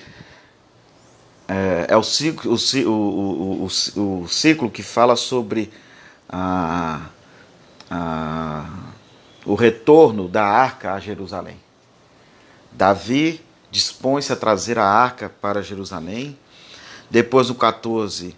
É, 1.53 1.87
é 1.89 1.97
o, 1.97 2.03
ciclo, 2.03 2.55
o, 2.55 2.89
o, 2.89 3.69
o, 3.97 4.23
o, 4.23 4.29
ciclo 4.29 4.71
que 4.71 4.83
fala 4.83 5.17
sobre 5.17 5.71
a, 6.29 7.07
a, 7.91 8.71
o 9.45 9.55
retorno 9.55 10.29
da 10.29 10.45
arca 10.45 10.95
a 10.95 11.01
Jerusalém. 11.01 11.61
Davi 12.71 13.45
dispõe-se 13.71 14.33
a 14.33 14.37
trazer 14.37 14.79
a 14.79 14.85
arca 14.85 15.29
para 15.29 15.63
Jerusalém. 15.63 16.39
Depois, 17.11 17.49
no 17.49 17.55
14, 17.55 18.35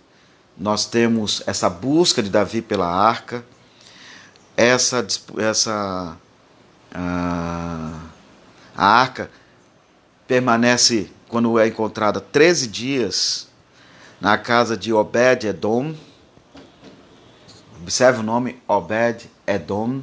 nós 0.59 0.87
temos 0.87 1.43
essa 1.47 1.71
busca 1.71 2.23
de 2.23 2.31
Davi 2.31 2.63
pela 2.63 2.89
arca 2.89 3.45
essa, 4.57 5.07
essa 5.39 6.17
a, 6.93 8.01
a 8.77 8.87
arca 8.87 9.31
permanece 10.27 11.11
quando 11.35 11.59
é 11.59 11.67
encontrada 11.67 12.21
13 12.21 12.69
dias 12.69 13.49
na 14.21 14.39
casa 14.39 14.77
de 14.77 14.93
Obed-Edom. 14.93 15.93
Observe 17.83 18.21
o 18.21 18.23
nome 18.23 18.63
Obed-Edom, 18.69 20.01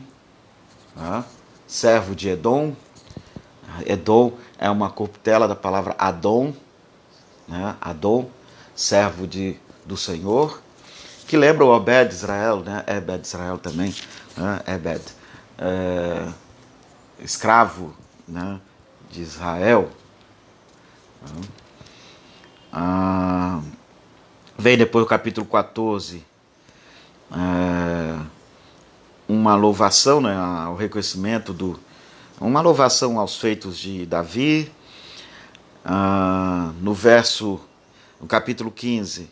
né? 0.93 1.23
servo 1.65 2.13
de 2.13 2.27
Edom. 2.27 2.75
Edom 3.85 4.33
é 4.59 4.69
uma 4.69 4.89
corruptela 4.89 5.47
da 5.47 5.55
palavra 5.55 5.95
Adon, 5.97 6.53
né? 7.47 7.77
Adon, 7.79 8.29
servo 8.75 9.25
de, 9.25 9.57
do 9.85 9.95
Senhor, 9.95 10.61
que 11.27 11.37
lembra 11.37 11.63
o 11.63 11.69
Obed 11.69 12.13
Israel, 12.13 12.59
né? 12.59 12.83
Ebed 12.85 13.25
Israel 13.25 13.57
também, 13.57 13.95
né? 14.35 14.59
Ebed, 14.67 15.01
é, 15.57 16.27
escravo 17.23 17.95
né? 18.27 18.59
de 19.09 19.21
Israel. 19.21 19.89
Ah, 22.71 23.61
vem 24.57 24.77
depois 24.77 25.05
do 25.05 25.09
capítulo 25.09 25.45
14 25.45 26.25
é, 27.33 28.19
uma 29.27 29.55
louvação, 29.55 30.19
né, 30.19 30.35
o 30.67 30.75
reconhecimento 30.75 31.53
do. 31.53 31.79
Uma 32.39 32.59
louvação 32.59 33.19
aos 33.19 33.37
feitos 33.37 33.77
de 33.77 34.05
Davi. 34.05 34.71
Ah, 35.85 36.71
no 36.81 36.93
verso, 36.93 37.59
no 38.19 38.27
capítulo 38.27 38.69
15, 38.71 39.29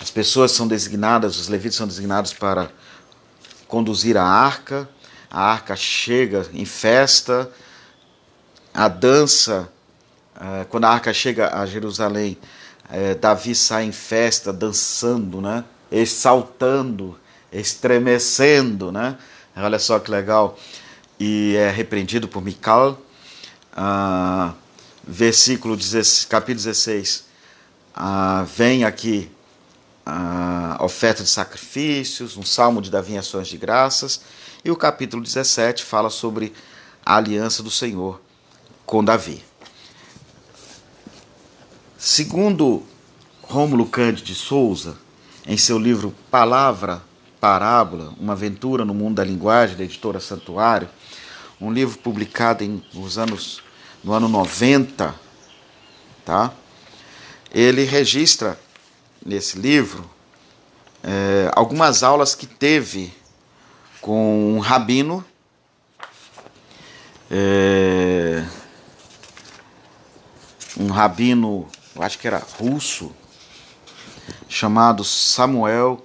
as 0.00 0.10
pessoas 0.10 0.52
são 0.52 0.66
designadas, 0.66 1.38
os 1.38 1.48
levitas 1.48 1.76
são 1.76 1.86
designados 1.86 2.32
para 2.32 2.70
conduzir 3.68 4.16
a 4.16 4.24
arca. 4.24 4.88
A 5.30 5.42
arca 5.42 5.76
chega 5.76 6.46
em 6.54 6.64
festa, 6.64 7.50
a 8.72 8.88
dança 8.88 9.70
quando 10.68 10.84
a 10.84 10.90
arca 10.90 11.12
chega 11.12 11.54
a 11.56 11.64
Jerusalém, 11.66 12.38
é, 12.90 13.14
Davi 13.14 13.54
sai 13.54 13.84
em 13.84 13.92
festa, 13.92 14.52
dançando, 14.52 15.40
né? 15.40 15.64
Exaltando, 15.90 17.18
estremecendo, 17.52 18.92
né? 18.92 19.16
Olha 19.56 19.78
só 19.78 19.98
que 19.98 20.10
legal. 20.10 20.58
E 21.18 21.56
é 21.56 21.70
repreendido 21.70 22.28
por 22.28 22.42
Mical. 22.42 22.98
Ah, 23.74 24.54
versículo 25.06 25.76
16, 25.76 26.26
capítulo 26.26 26.64
16. 26.64 27.24
Ah, 27.94 28.44
vem 28.54 28.84
aqui 28.84 29.30
a 30.04 30.78
oferta 30.80 31.22
de 31.22 31.28
sacrifícios, 31.28 32.36
um 32.36 32.42
salmo 32.44 32.80
de 32.80 32.90
Davi 32.90 33.14
em 33.14 33.18
ações 33.18 33.48
de 33.48 33.56
graças. 33.56 34.20
E 34.64 34.70
o 34.70 34.76
capítulo 34.76 35.22
17 35.22 35.84
fala 35.84 36.10
sobre 36.10 36.52
a 37.04 37.16
aliança 37.16 37.62
do 37.62 37.70
Senhor 37.70 38.20
com 38.84 39.02
Davi. 39.02 39.42
Segundo 42.08 42.84
Rômulo 43.42 43.84
Cândido 43.84 44.26
de 44.26 44.34
Souza, 44.36 44.96
em 45.44 45.56
seu 45.56 45.76
livro 45.76 46.14
Palavra, 46.30 47.02
Parábola, 47.40 48.14
uma 48.20 48.32
aventura 48.32 48.84
no 48.84 48.94
mundo 48.94 49.16
da 49.16 49.24
linguagem, 49.24 49.76
da 49.76 49.82
editora 49.82 50.20
Santuário, 50.20 50.88
um 51.60 51.72
livro 51.72 51.98
publicado 51.98 52.62
em, 52.62 52.80
nos 52.94 53.18
anos, 53.18 53.60
no 54.04 54.12
ano 54.12 54.28
90, 54.28 55.12
tá? 56.24 56.52
ele 57.50 57.82
registra 57.82 58.56
nesse 59.20 59.58
livro 59.58 60.08
é, 61.02 61.50
algumas 61.56 62.04
aulas 62.04 62.36
que 62.36 62.46
teve 62.46 63.12
com 64.00 64.54
um 64.54 64.60
rabino 64.60 65.24
é, 67.28 68.44
um 70.78 70.86
rabino 70.86 71.68
eu 71.96 72.02
acho 72.02 72.18
que 72.18 72.26
era 72.26 72.42
russo, 72.58 73.14
chamado 74.48 75.02
Samuel 75.02 76.04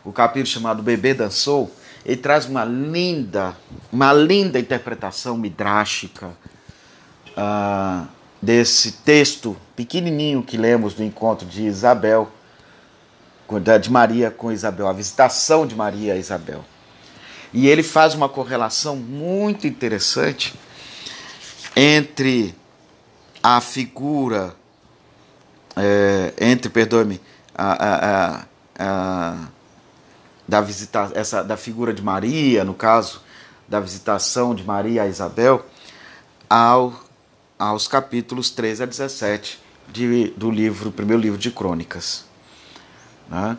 o 0.05 0.13
capítulo 0.13 0.47
chamado 0.47 0.81
Bebê 0.83 1.15
Dançou, 1.15 1.75
ele 2.05 2.17
traz 2.17 2.47
uma 2.47 2.65
linda, 2.65 3.57
uma 3.93 4.13
linda 4.13 4.59
interpretação 4.59 5.37
midrástica 5.37 6.29
uh, 7.37 8.07
desse 8.41 8.93
texto 8.93 9.57
pequenininho 9.77 10.43
que 10.43 10.57
lemos 10.57 10.95
do 10.95 11.05
encontro 11.05 11.47
de 11.47 11.65
Isabel, 11.65 12.31
de 13.81 13.91
Maria 13.91 14.31
com 14.31 14.53
Isabel, 14.53 14.87
a 14.87 14.93
visitação 14.93 15.67
de 15.67 15.75
Maria 15.75 16.15
a 16.15 16.17
Isabel. 16.17 16.65
E 17.53 17.67
ele 17.67 17.83
faz 17.83 18.15
uma 18.15 18.29
correlação 18.29 18.95
muito 18.95 19.67
interessante 19.67 20.55
entre 21.75 22.55
a 23.43 23.61
figura, 23.61 24.55
é, 25.77 26.33
entre, 26.41 26.71
perdoe-me, 26.71 27.21
a, 27.55 27.73
a, 27.73 28.37
a, 28.37 28.47
a 28.79 29.49
da 30.51 30.61
visita, 30.61 31.13
essa 31.15 31.45
da 31.45 31.57
figura 31.57 31.95
de 31.95 32.03
Maria, 32.03 32.65
no 32.65 32.75
caso 32.75 33.23
da 33.69 33.79
visitação 33.79 34.53
de 34.53 34.65
Maria 34.65 35.05
a 35.05 35.07
Isabel, 35.07 35.65
ao, 36.49 36.93
aos 37.57 37.87
capítulos 37.87 38.51
13 38.51 38.83
a 38.83 38.87
17 38.87 39.61
de, 39.93 40.35
do 40.37 40.51
livro, 40.51 40.91
primeiro 40.91 41.23
livro 41.23 41.39
de 41.39 41.53
Crônicas. 41.53 42.25
Né? 43.29 43.57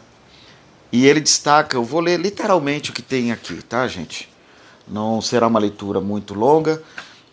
E 0.92 1.08
ele 1.08 1.22
destaca, 1.22 1.78
eu 1.78 1.84
vou 1.86 2.02
ler 2.02 2.20
literalmente 2.20 2.90
o 2.90 2.94
que 2.94 3.02
tem 3.02 3.32
aqui, 3.32 3.62
tá, 3.64 3.88
gente? 3.88 4.30
Não 4.86 5.22
será 5.22 5.48
uma 5.48 5.60
leitura 5.60 6.02
muito 6.02 6.34
longa, 6.34 6.84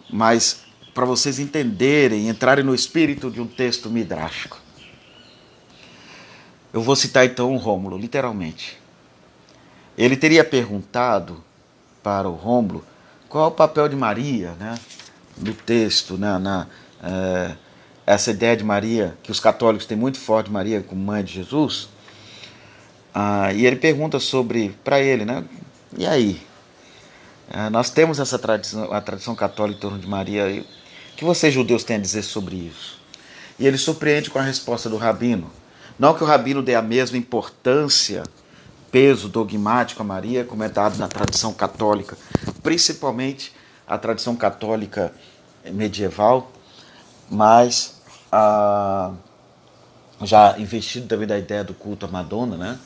mas 0.08 0.60
para 0.94 1.04
vocês 1.04 1.40
entenderem, 1.40 2.28
entrarem 2.28 2.64
no 2.64 2.76
espírito 2.76 3.28
de 3.28 3.40
um 3.40 3.46
texto 3.48 3.90
midrástico. 3.90 4.56
Eu 6.72 6.80
vou 6.80 6.94
citar 6.94 7.26
então 7.26 7.56
Rômulo, 7.56 7.98
literalmente. 7.98 8.77
Ele 9.98 10.16
teria 10.16 10.44
perguntado 10.44 11.42
para 12.04 12.28
o 12.28 12.34
Rômulo 12.34 12.84
qual 13.28 13.46
é 13.46 13.48
o 13.48 13.50
papel 13.50 13.88
de 13.88 13.96
Maria 13.96 14.52
né, 14.52 14.78
no 15.36 15.52
texto, 15.52 16.16
né, 16.16 16.38
na, 16.38 16.68
é, 17.02 17.56
essa 18.06 18.30
ideia 18.30 18.56
de 18.56 18.62
Maria, 18.62 19.18
que 19.24 19.32
os 19.32 19.40
católicos 19.40 19.86
têm 19.86 19.98
muito 19.98 20.18
forte 20.18 20.52
Maria 20.52 20.80
como 20.82 21.04
mãe 21.04 21.24
de 21.24 21.34
Jesus. 21.34 21.88
Ah, 23.12 23.52
e 23.52 23.66
ele 23.66 23.74
pergunta 23.74 24.20
sobre, 24.20 24.70
para 24.84 25.00
ele, 25.00 25.24
né, 25.24 25.44
e 25.96 26.06
aí? 26.06 26.40
É, 27.50 27.68
nós 27.68 27.90
temos 27.90 28.20
essa 28.20 28.38
tradição, 28.38 28.92
a 28.92 29.00
tradição 29.00 29.34
católica 29.34 29.78
em 29.78 29.80
torno 29.80 29.98
de 29.98 30.06
Maria. 30.06 30.48
E, 30.48 30.60
o 30.60 30.66
que 31.16 31.24
vocês 31.24 31.52
judeus 31.52 31.82
têm 31.82 31.96
a 31.96 32.00
dizer 32.00 32.22
sobre 32.22 32.54
isso? 32.54 33.00
E 33.58 33.66
ele 33.66 33.76
surpreende 33.76 34.30
com 34.30 34.38
a 34.38 34.42
resposta 34.42 34.88
do 34.88 34.96
rabino. 34.96 35.50
Não 35.98 36.14
que 36.14 36.22
o 36.22 36.26
rabino 36.26 36.62
dê 36.62 36.76
a 36.76 36.82
mesma 36.82 37.16
importância 37.16 38.22
peso 38.90 39.28
dogmático 39.28 40.02
a 40.02 40.04
Maria, 40.04 40.44
como 40.44 40.62
é 40.62 40.68
dado 40.68 40.98
na 40.98 41.08
tradição 41.08 41.52
católica, 41.52 42.16
principalmente 42.62 43.52
a 43.86 43.96
tradição 43.98 44.36
católica 44.36 45.12
medieval, 45.72 46.50
mas 47.30 48.00
ah, 48.30 49.12
já 50.22 50.58
investido 50.58 51.06
também 51.06 51.26
da 51.26 51.38
ideia 51.38 51.64
do 51.64 51.74
culto 51.74 52.06
à 52.06 52.08
Madonna, 52.08 52.56
né? 52.56 52.78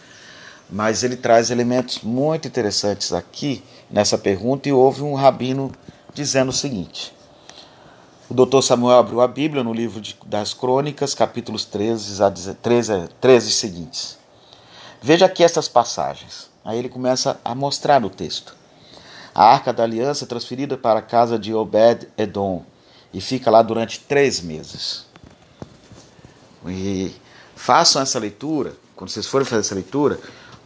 Mas 0.70 1.02
ele 1.02 1.16
traz 1.16 1.50
elementos 1.50 2.00
muito 2.00 2.48
interessantes 2.48 3.12
aqui 3.12 3.62
nessa 3.90 4.16
pergunta 4.16 4.68
e 4.68 4.72
houve 4.72 5.02
um 5.02 5.14
rabino 5.14 5.70
dizendo 6.14 6.48
o 6.48 6.52
seguinte. 6.52 7.12
O 8.28 8.34
doutor 8.34 8.62
Samuel 8.62 8.98
abriu 8.98 9.20
a 9.20 9.28
Bíblia 9.28 9.62
no 9.62 9.74
livro 9.74 10.00
de, 10.00 10.16
das 10.24 10.54
Crônicas, 10.54 11.14
capítulos 11.14 11.66
13 11.66 12.22
a 12.22 12.30
13, 12.30 13.08
13 13.20 13.50
seguintes. 13.50 14.21
Veja 15.02 15.26
aqui 15.26 15.42
essas 15.42 15.66
passagens. 15.66 16.48
Aí 16.64 16.78
ele 16.78 16.88
começa 16.88 17.40
a 17.44 17.56
mostrar 17.56 18.00
no 18.00 18.08
texto. 18.08 18.54
A 19.34 19.44
arca 19.44 19.72
da 19.72 19.82
aliança 19.82 20.24
é 20.24 20.28
transferida 20.28 20.76
para 20.76 21.00
a 21.00 21.02
casa 21.02 21.36
de 21.36 21.52
Obed-Edom 21.52 22.64
e 23.12 23.20
fica 23.20 23.50
lá 23.50 23.62
durante 23.62 23.98
três 23.98 24.40
meses. 24.40 25.06
E 26.66 27.12
façam 27.56 28.00
essa 28.00 28.18
leitura, 28.20 28.76
quando 28.94 29.10
vocês 29.10 29.26
forem 29.26 29.44
fazer 29.44 29.62
essa 29.62 29.74
leitura, 29.74 30.20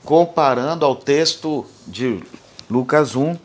comparando 0.04 0.84
ao 0.84 0.94
texto 0.94 1.64
de 1.86 2.22
Lucas 2.68 3.16
1, 3.16 3.38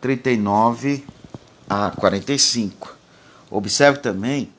39 0.00 1.06
a 1.68 1.90
45. 1.90 2.96
Observe 3.50 3.98
também, 3.98 4.50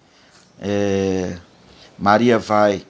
é, 0.59 1.37
Maria 1.97 2.37
vai 2.37 2.85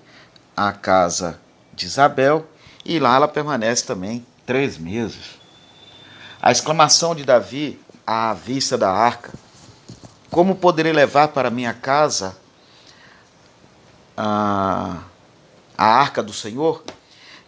à 0.56 0.74
casa 0.74 1.40
de 1.74 1.86
Isabel 1.86 2.46
e 2.88 3.00
lá 3.00 3.18
ela 3.18 3.28
permanece 3.28 3.86
também 3.86 4.26
três 4.46 4.78
meses. 4.78 5.38
A 6.42 6.52
exclamação 6.54 7.14
de 7.14 7.26
Davi 7.26 7.78
à 8.06 8.34
vista 8.34 8.78
da 8.78 8.90
arca? 8.90 9.34
Como 10.32 10.56
poderei 10.56 10.94
levar 10.94 11.28
para 11.28 11.50
minha 11.50 11.74
casa 11.74 12.38
a, 14.16 15.00
a 15.78 15.86
arca 15.86 16.24
do 16.24 16.32
Senhor? 16.32 16.82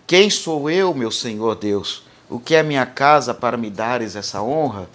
Quem 0.06 0.30
sou 0.30 0.70
eu, 0.70 0.94
meu 0.94 1.10
Senhor 1.10 1.56
Deus? 1.56 2.04
O 2.30 2.38
que 2.38 2.54
é 2.54 2.62
minha 2.62 2.86
casa 2.86 3.34
para 3.34 3.56
me 3.56 3.70
dares 3.70 4.18
essa 4.18 4.42
honra? 4.42 4.90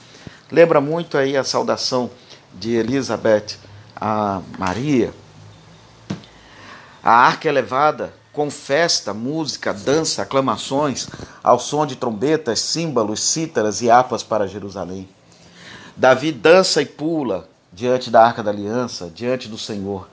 Lembra 0.52 0.78
muito 0.78 1.16
aí 1.16 1.38
a 1.38 1.42
saudação 1.44 2.10
de 2.52 2.74
Elizabeth 2.74 3.56
a 3.98 4.42
Maria. 4.58 5.14
A 7.02 7.12
arca 7.12 7.48
é 7.48 7.52
levada 7.52 8.12
com 8.34 8.50
festa, 8.50 9.14
música, 9.14 9.72
dança, 9.72 10.22
aclamações, 10.22 11.08
ao 11.42 11.58
som 11.58 11.86
de 11.86 11.94
trombetas, 11.94 12.58
símbolos, 12.58 13.22
cítaras 13.22 13.80
e 13.80 13.88
apas 13.88 14.24
para 14.24 14.48
Jerusalém. 14.48 15.08
Davi 15.96 16.32
dança 16.32 16.82
e 16.82 16.86
pula 16.86 17.48
diante 17.72 18.10
da 18.10 18.26
arca 18.26 18.42
da 18.42 18.50
aliança, 18.50 19.10
diante 19.14 19.48
do 19.48 19.56
Senhor. 19.56 20.08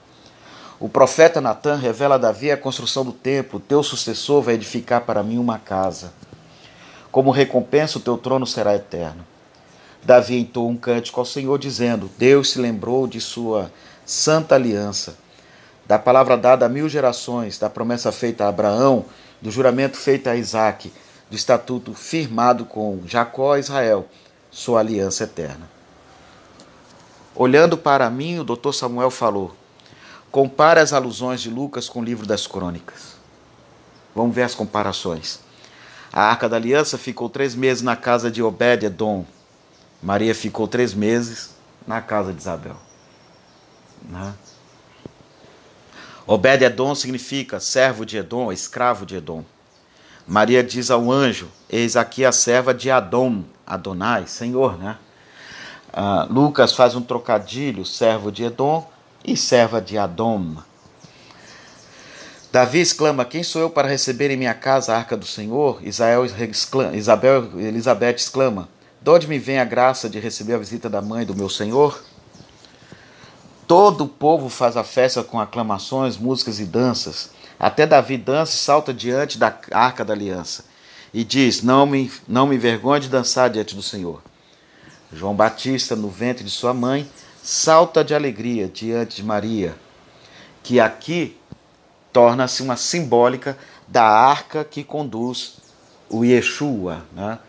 O 0.80 0.88
profeta 0.88 1.42
Natan 1.42 1.78
revela 1.78 2.16
a 2.16 2.18
Davi 2.20 2.52
a 2.52 2.58
construção 2.58 3.04
do 3.04 3.12
templo. 3.12 3.60
Teu 3.60 3.82
sucessor 3.82 4.44
vai 4.44 4.54
edificar 4.54 5.02
para 5.02 5.24
mim 5.24 5.40
uma 5.40 5.58
casa. 5.58 6.14
Como 7.12 7.32
recompensa, 7.32 7.98
o 7.98 8.02
teu 8.02 8.18
trono 8.18 8.46
será 8.46 8.76
eterno. 8.76 9.26
Davi 10.04 10.40
entoou 10.40 10.70
um 10.70 10.78
cântico 10.78 11.20
ao 11.20 11.26
Senhor, 11.26 11.58
dizendo: 11.58 12.10
Deus 12.18 12.52
se 12.52 12.60
lembrou 12.60 13.08
de 13.08 13.20
sua 13.20 13.72
santa 14.06 14.56
aliança, 14.56 15.16
da 15.86 16.00
palavra 16.00 16.38
dada 16.38 16.66
a 16.66 16.70
mil 16.70 16.88
gerações, 16.88 17.58
da 17.58 17.70
promessa 17.70 18.12
feita 18.12 18.46
a 18.46 18.50
Abraão, 18.50 19.06
do 19.42 19.52
juramento 19.52 19.98
feito 19.98 20.28
a 20.28 20.36
Isaac, 20.36 20.92
do 21.30 21.36
estatuto 21.36 21.94
firmado 21.94 22.66
com 22.66 23.02
Jacó 23.06 23.56
e 23.56 23.60
Israel, 23.60 24.08
sua 24.50 24.80
aliança 24.80 25.24
eterna. 25.24 25.70
Olhando 27.36 27.78
para 27.78 28.10
mim, 28.10 28.40
o 28.40 28.44
doutor 28.44 28.74
Samuel 28.74 29.10
falou: 29.10 29.56
compare 30.30 30.80
as 30.80 30.94
alusões 30.94 31.42
de 31.42 31.50
Lucas 31.50 31.88
com 31.88 32.02
o 32.02 32.04
livro 32.04 32.26
das 32.26 32.46
crônicas. 32.46 33.16
Vamos 34.14 34.36
ver 34.36 34.44
as 34.44 34.54
comparações. 34.54 35.40
A 36.12 36.24
arca 36.24 36.50
da 36.50 36.58
aliança 36.58 36.98
ficou 36.98 37.30
três 37.30 37.56
meses 37.56 37.82
na 37.82 37.96
casa 37.96 38.30
de 38.30 38.44
Obed-Edom. 38.44 39.26
Maria 40.04 40.36
ficou 40.36 40.68
três 40.68 40.94
meses 40.94 41.52
na 41.88 42.02
casa 42.02 42.34
de 42.34 42.40
Isabel. 42.40 42.76
Né? 44.10 44.34
Obed-Edom 46.28 46.94
significa 46.94 47.60
servo 47.60 48.06
de 48.06 48.18
Edom, 48.18 48.52
escravo 48.52 49.06
de 49.06 49.16
Edom. 49.16 49.44
Maria 50.28 50.64
diz 50.64 50.92
ao 50.92 51.12
anjo: 51.12 51.48
Eis 51.70 51.96
aqui 51.96 52.24
a 52.24 52.32
serva 52.32 52.74
de 52.74 52.92
Adom, 52.92 53.44
Adonai, 53.66 54.28
Senhor, 54.28 54.78
né? 54.78 54.98
Uh, 55.92 56.32
Lucas 56.32 56.74
faz 56.74 56.96
um 56.96 57.02
trocadilho, 57.02 57.84
servo 57.84 58.32
de 58.32 58.44
Edom 58.44 58.90
e 59.26 59.36
serva 59.36 59.82
de 59.82 59.98
Adom. 59.98 60.58
Davi 62.52 62.80
exclama: 62.80 63.26
Quem 63.26 63.44
sou 63.44 63.62
eu 63.62 63.70
para 63.70 63.88
receber 63.88 64.30
em 64.30 64.38
minha 64.38 64.54
casa 64.54 64.94
a 64.94 64.98
arca 64.98 65.18
do 65.18 65.26
Senhor? 65.26 65.80
Israel 65.82 66.26
exclama, 66.26 66.96
Isabel, 66.96 67.60
Elizabeth 67.60 68.16
exclama: 68.16 68.70
De 69.02 69.10
onde 69.10 69.28
me 69.28 69.40
vem 69.40 69.60
a 69.60 69.66
graça 69.66 70.10
de 70.10 70.20
receber 70.20 70.54
a 70.54 70.58
visita 70.60 70.90
da 70.90 71.02
mãe 71.02 71.26
do 71.26 71.36
meu 71.36 71.50
Senhor? 71.50 72.02
Todo 73.72 74.04
o 74.04 74.08
povo 74.10 74.50
faz 74.50 74.76
a 74.76 74.84
festa 74.84 75.24
com 75.24 75.40
aclamações, 75.40 76.18
músicas 76.18 76.60
e 76.60 76.66
danças. 76.66 77.30
Até 77.58 77.88
Davi 77.88 78.18
dança 78.18 78.54
e 78.54 78.58
salta 78.58 78.94
diante 78.94 79.38
da 79.38 79.58
arca 79.72 80.04
da 80.04 80.12
aliança 80.12 80.66
e 81.14 81.24
diz: 81.24 81.64
Não 81.64 81.86
me, 81.86 82.12
não 82.28 82.46
me 82.46 82.58
envergonhe 82.58 83.00
de 83.00 83.08
dançar 83.08 83.50
diante 83.50 83.74
do 83.74 83.82
Senhor. 83.82 84.22
João 85.14 85.34
Batista, 85.34 85.96
no 85.96 86.10
ventre 86.10 86.44
de 86.44 86.50
sua 86.50 86.74
mãe, 86.74 87.10
salta 87.42 88.04
de 88.04 88.14
alegria 88.14 88.68
diante 88.68 89.16
de 89.16 89.24
Maria, 89.24 89.74
que 90.62 90.78
aqui 90.78 91.38
torna-se 92.12 92.62
uma 92.62 92.76
simbólica 92.76 93.58
da 93.88 94.04
arca 94.04 94.66
que 94.66 94.84
conduz 94.84 95.60
o 96.10 96.26
Yeshua, 96.26 97.06
né? 97.14 97.40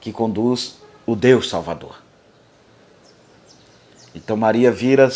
que 0.00 0.12
conduz 0.12 0.76
o 1.04 1.16
Deus 1.16 1.50
Salvador. 1.50 2.06
Então 4.14 4.36
Maria 4.36 4.70
vira 4.72 5.10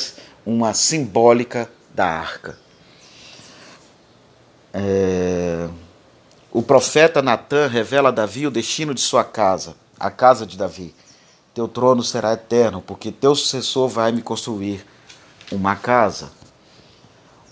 uma 0.50 0.74
simbólica 0.74 1.70
da 1.94 2.06
arca. 2.06 2.58
É... 4.72 5.68
O 6.52 6.62
profeta 6.62 7.22
Natan 7.22 7.68
revela 7.68 8.08
a 8.08 8.12
Davi 8.12 8.46
o 8.46 8.50
destino 8.50 8.92
de 8.92 9.00
sua 9.00 9.22
casa, 9.22 9.76
a 9.98 10.10
casa 10.10 10.44
de 10.44 10.58
Davi. 10.58 10.92
Teu 11.54 11.68
trono 11.68 12.02
será 12.02 12.32
eterno, 12.32 12.82
porque 12.82 13.12
teu 13.12 13.34
sucessor 13.34 13.88
vai 13.88 14.10
me 14.10 14.22
construir 14.22 14.84
uma 15.52 15.76
casa. 15.76 16.32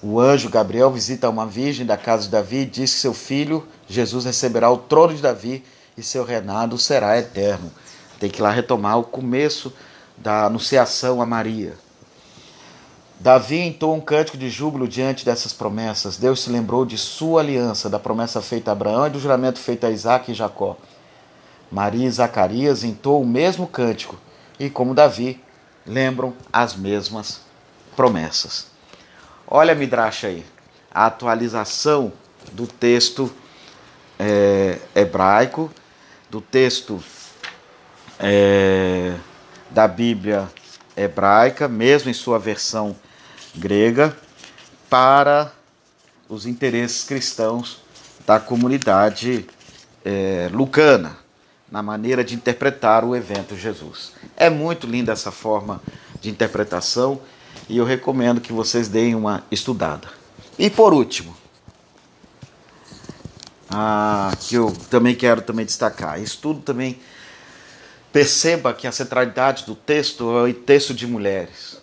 O 0.03 0.19
anjo 0.21 0.49
Gabriel 0.49 0.91
visita 0.91 1.29
uma 1.29 1.47
virgem 1.47 1.87
da 1.87 1.97
casa 1.97 2.25
de 2.25 2.31
Davi 2.31 2.59
e 2.59 2.67
diz 2.67 2.95
que 2.95 3.01
seu 3.01 3.15
filho, 3.15 3.67
Jesus, 3.89 4.25
receberá 4.25 4.71
o 4.71 4.79
trono 4.79 5.15
de 5.15 5.23
Davi 5.23 5.65
e 5.97 6.03
seu 6.03 6.25
reinado 6.25 6.77
será 6.79 7.17
eterno. 7.19 7.71
Tem 8.19 8.29
que 8.29 8.41
ir 8.41 8.43
lá 8.43 8.51
retomar 8.51 8.99
o 8.99 9.05
começo 9.05 9.73
da 10.17 10.47
anunciação 10.47 11.23
a 11.23 11.27
Maria. 11.27 11.75
Davi 13.21 13.59
entoou 13.59 13.97
um 13.97 14.01
cântico 14.01 14.39
de 14.39 14.49
júbilo 14.49 14.87
diante 14.87 15.25
dessas 15.25 15.53
promessas. 15.53 16.17
Deus 16.17 16.41
se 16.41 16.51
lembrou 16.51 16.87
de 16.87 16.97
sua 16.97 17.41
aliança, 17.41 17.91
da 17.91 17.99
promessa 17.99 18.41
feita 18.41 18.71
a 18.71 18.73
Abraão 18.73 19.09
e 19.09 19.11
do 19.11 19.19
juramento 19.19 19.59
feito 19.59 19.85
a 19.85 19.91
Isaac 19.91 20.31
e 20.31 20.35
Jacó. 20.35 20.77
Maria 21.71 22.07
e 22.07 22.11
Zacarias 22.11 22.85
entoam 22.85 23.23
o 23.23 23.27
mesmo 23.27 23.67
cântico 23.67 24.17
e, 24.59 24.71
como 24.71 24.95
Davi, 24.95 25.43
lembram 25.85 26.33
as 26.53 26.77
mesmas 26.77 27.41
promessas. 27.97 28.69
Olha, 29.49 29.75
Midrash 29.75 30.25
aí, 30.25 30.47
a 30.89 31.07
atualização 31.07 32.13
do 32.53 32.69
texto 32.69 33.33
é, 34.17 34.79
hebraico, 34.95 35.73
do 36.31 36.41
texto 36.41 37.03
é, 38.21 39.17
da 39.71 39.89
Bíblia 39.89 40.49
hebraica, 40.97 41.67
mesmo 41.67 42.11
em 42.11 42.15
sua 42.15 42.39
versão 42.39 42.95
grega, 43.59 44.17
para 44.89 45.53
os 46.29 46.47
interesses 46.47 47.05
cristãos 47.05 47.83
da 48.27 48.39
comunidade 48.39 49.47
é, 50.05 50.49
lucana 50.53 51.17
na 51.71 51.83
maneira 51.83 52.25
de 52.25 52.35
interpretar 52.35 53.05
o 53.05 53.15
evento 53.15 53.57
Jesus. 53.57 54.13
É 54.37 54.49
muito 54.49 54.87
linda 54.87 55.13
essa 55.13 55.31
forma 55.31 55.83
de 56.21 56.31
interpretação 56.31 57.21
e 57.69 57.77
eu 57.77 57.85
recomendo 57.85 58.41
que 58.41 58.53
vocês 58.53 58.89
deem 58.89 59.15
uma 59.15 59.45
estudada. 59.51 60.09
E 60.59 60.71
por 60.71 60.95
último, 60.95 61.37
que 64.41 64.55
eu 64.55 64.73
também 64.91 65.15
quero 65.15 65.43
também 65.43 65.67
destacar, 65.67 66.21
estudo 66.21 66.61
também 66.61 66.99
perceba 68.11 68.73
que 68.73 68.87
a 68.87 68.93
centralidade 68.93 69.65
do 69.67 69.75
texto 69.75 70.31
é 70.39 70.51
o 70.51 70.55
texto 70.55 70.95
de 70.95 71.07
mulheres. 71.07 71.78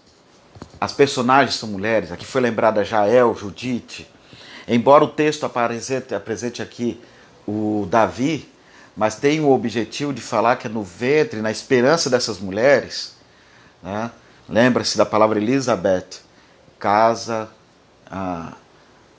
As 0.80 0.92
personagens 0.94 1.56
são 1.56 1.70
mulheres. 1.70 2.12
Aqui 2.12 2.26
foi 2.26 2.42
lembrada 2.42 2.84
Jael, 2.84 3.36
Judite. 3.36 4.10
Embora 4.68 5.04
o 5.04 5.08
texto 5.08 5.46
apresente, 5.46 6.14
apresente 6.16 6.62
aqui 6.62 7.00
o 7.48 7.88
Davi, 7.90 8.50
mas 8.98 9.16
tem 9.16 9.40
o 9.40 9.52
objetivo 9.52 10.14
de 10.14 10.22
falar 10.22 10.56
que 10.56 10.68
é 10.68 10.70
no 10.70 10.84
ventre, 10.84 11.42
na 11.42 11.52
esperança 11.52 12.10
dessas 12.10 12.40
mulheres, 12.40 13.16
né? 13.84 14.10
lembra-se 14.50 14.98
da 14.98 15.06
palavra 15.06 15.38
Elizabeth, 15.38 16.22
casa, 16.80 17.50
a, 18.10 18.54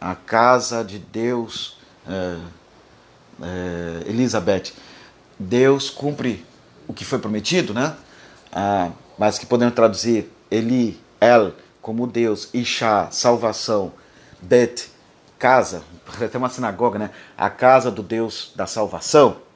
a 0.01 0.15
casa 0.15 0.83
de 0.83 0.99
Deus, 0.99 1.79
é, 2.09 2.39
é, 3.43 4.09
Elizabeth, 4.09 4.73
Deus 5.39 5.91
cumpre 5.91 6.45
o 6.89 6.95
que 6.95 7.05
foi 7.05 7.19
prometido, 7.19 7.75
né? 7.75 7.95
Ah, 8.53 8.91
mas 9.19 9.39
que 9.39 9.45
podemos 9.45 9.75
traduzir 9.75 10.33
Eli, 10.51 10.99
El, 11.21 11.55
como 11.81 12.07
Deus, 12.07 12.51
Isha, 12.53 13.09
salvação, 13.11 13.93
Bet, 14.41 14.91
casa, 15.39 15.83
até 16.21 16.37
uma 16.37 16.49
sinagoga, 16.49 16.99
né? 16.99 17.11
A 17.37 17.51
casa 17.51 17.91
do 17.91 18.03
Deus 18.03 18.53
da 18.55 18.67
salvação 18.67 19.47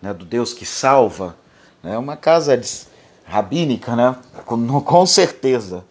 né, 0.00 0.12
do 0.12 0.24
Deus 0.24 0.52
que 0.52 0.64
salva, 0.64 1.36
é 1.82 1.88
né, 1.88 1.98
uma 1.98 2.16
casa 2.16 2.60
rabínica, 3.24 3.96
né, 3.96 4.16
com, 4.44 4.80
com 4.82 5.06
certeza. 5.06 5.84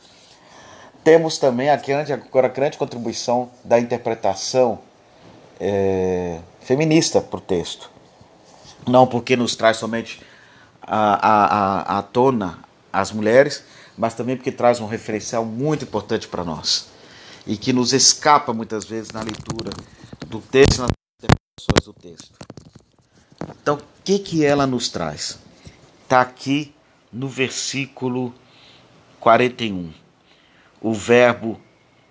Temos 1.03 1.37
também 1.37 1.69
a 1.69 1.75
grande, 1.75 2.13
a 2.13 2.47
grande 2.47 2.77
contribuição 2.77 3.51
da 3.63 3.79
interpretação 3.79 4.79
é, 5.59 6.39
feminista 6.61 7.21
para 7.21 7.37
o 7.37 7.41
texto. 7.41 7.91
Não 8.87 9.05
porque 9.05 9.35
nos 9.35 9.55
traz 9.55 9.77
somente 9.77 10.21
a, 10.81 11.89
a, 11.93 11.99
a, 11.99 12.01
tona 12.01 12.59
as 12.91 13.11
mulheres, 13.11 13.63
mas 13.97 14.13
também 14.13 14.35
porque 14.35 14.51
traz 14.51 14.79
um 14.79 14.87
referencial 14.87 15.45
muito 15.45 15.83
importante 15.83 16.27
para 16.27 16.43
nós 16.43 16.87
e 17.45 17.57
que 17.57 17.71
nos 17.71 17.93
escapa 17.93 18.53
muitas 18.53 18.85
vezes 18.85 19.11
na 19.11 19.21
leitura 19.21 19.71
do 20.27 20.39
texto 20.41 20.81
nas 20.81 20.91
interpretações 21.19 21.85
do 21.85 21.93
texto. 21.93 22.31
Então, 23.61 23.75
o 23.75 23.81
que, 24.03 24.19
que 24.19 24.45
ela 24.45 24.65
nos 24.65 24.89
traz? 24.89 25.39
Está 26.03 26.21
aqui 26.21 26.73
no 27.11 27.27
versículo 27.27 28.33
41. 29.19 29.91
O 30.81 30.93
verbo 30.93 31.59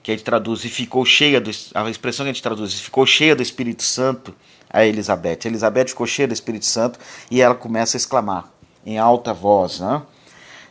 que 0.03 0.11
a 0.11 0.15
gente 0.15 0.25
traduz 0.25 0.65
e 0.65 0.69
ficou 0.69 1.05
cheia 1.05 1.41
do, 1.41 1.51
a 1.75 1.89
expressão 1.89 2.25
que 2.25 2.31
a 2.31 2.33
gente 2.33 2.43
traduz 2.43 2.75
ficou 2.75 3.07
cheia 3.07 3.35
do 3.35 3.43
Espírito 3.43 3.83
Santo 3.83 4.35
a 4.69 4.85
Elizabeth. 4.85 5.39
Elizabeth 5.45 5.89
ficou 5.89 6.07
cheia 6.07 6.29
do 6.29 6.35
Espírito 6.35 6.67
Santo 6.67 6.99
e 7.31 7.41
ela 7.41 7.55
começa 7.55 7.97
a 7.97 7.99
exclamar 7.99 8.53
em 8.85 8.99
alta 8.99 9.33
voz, 9.33 9.81
né? 9.81 10.03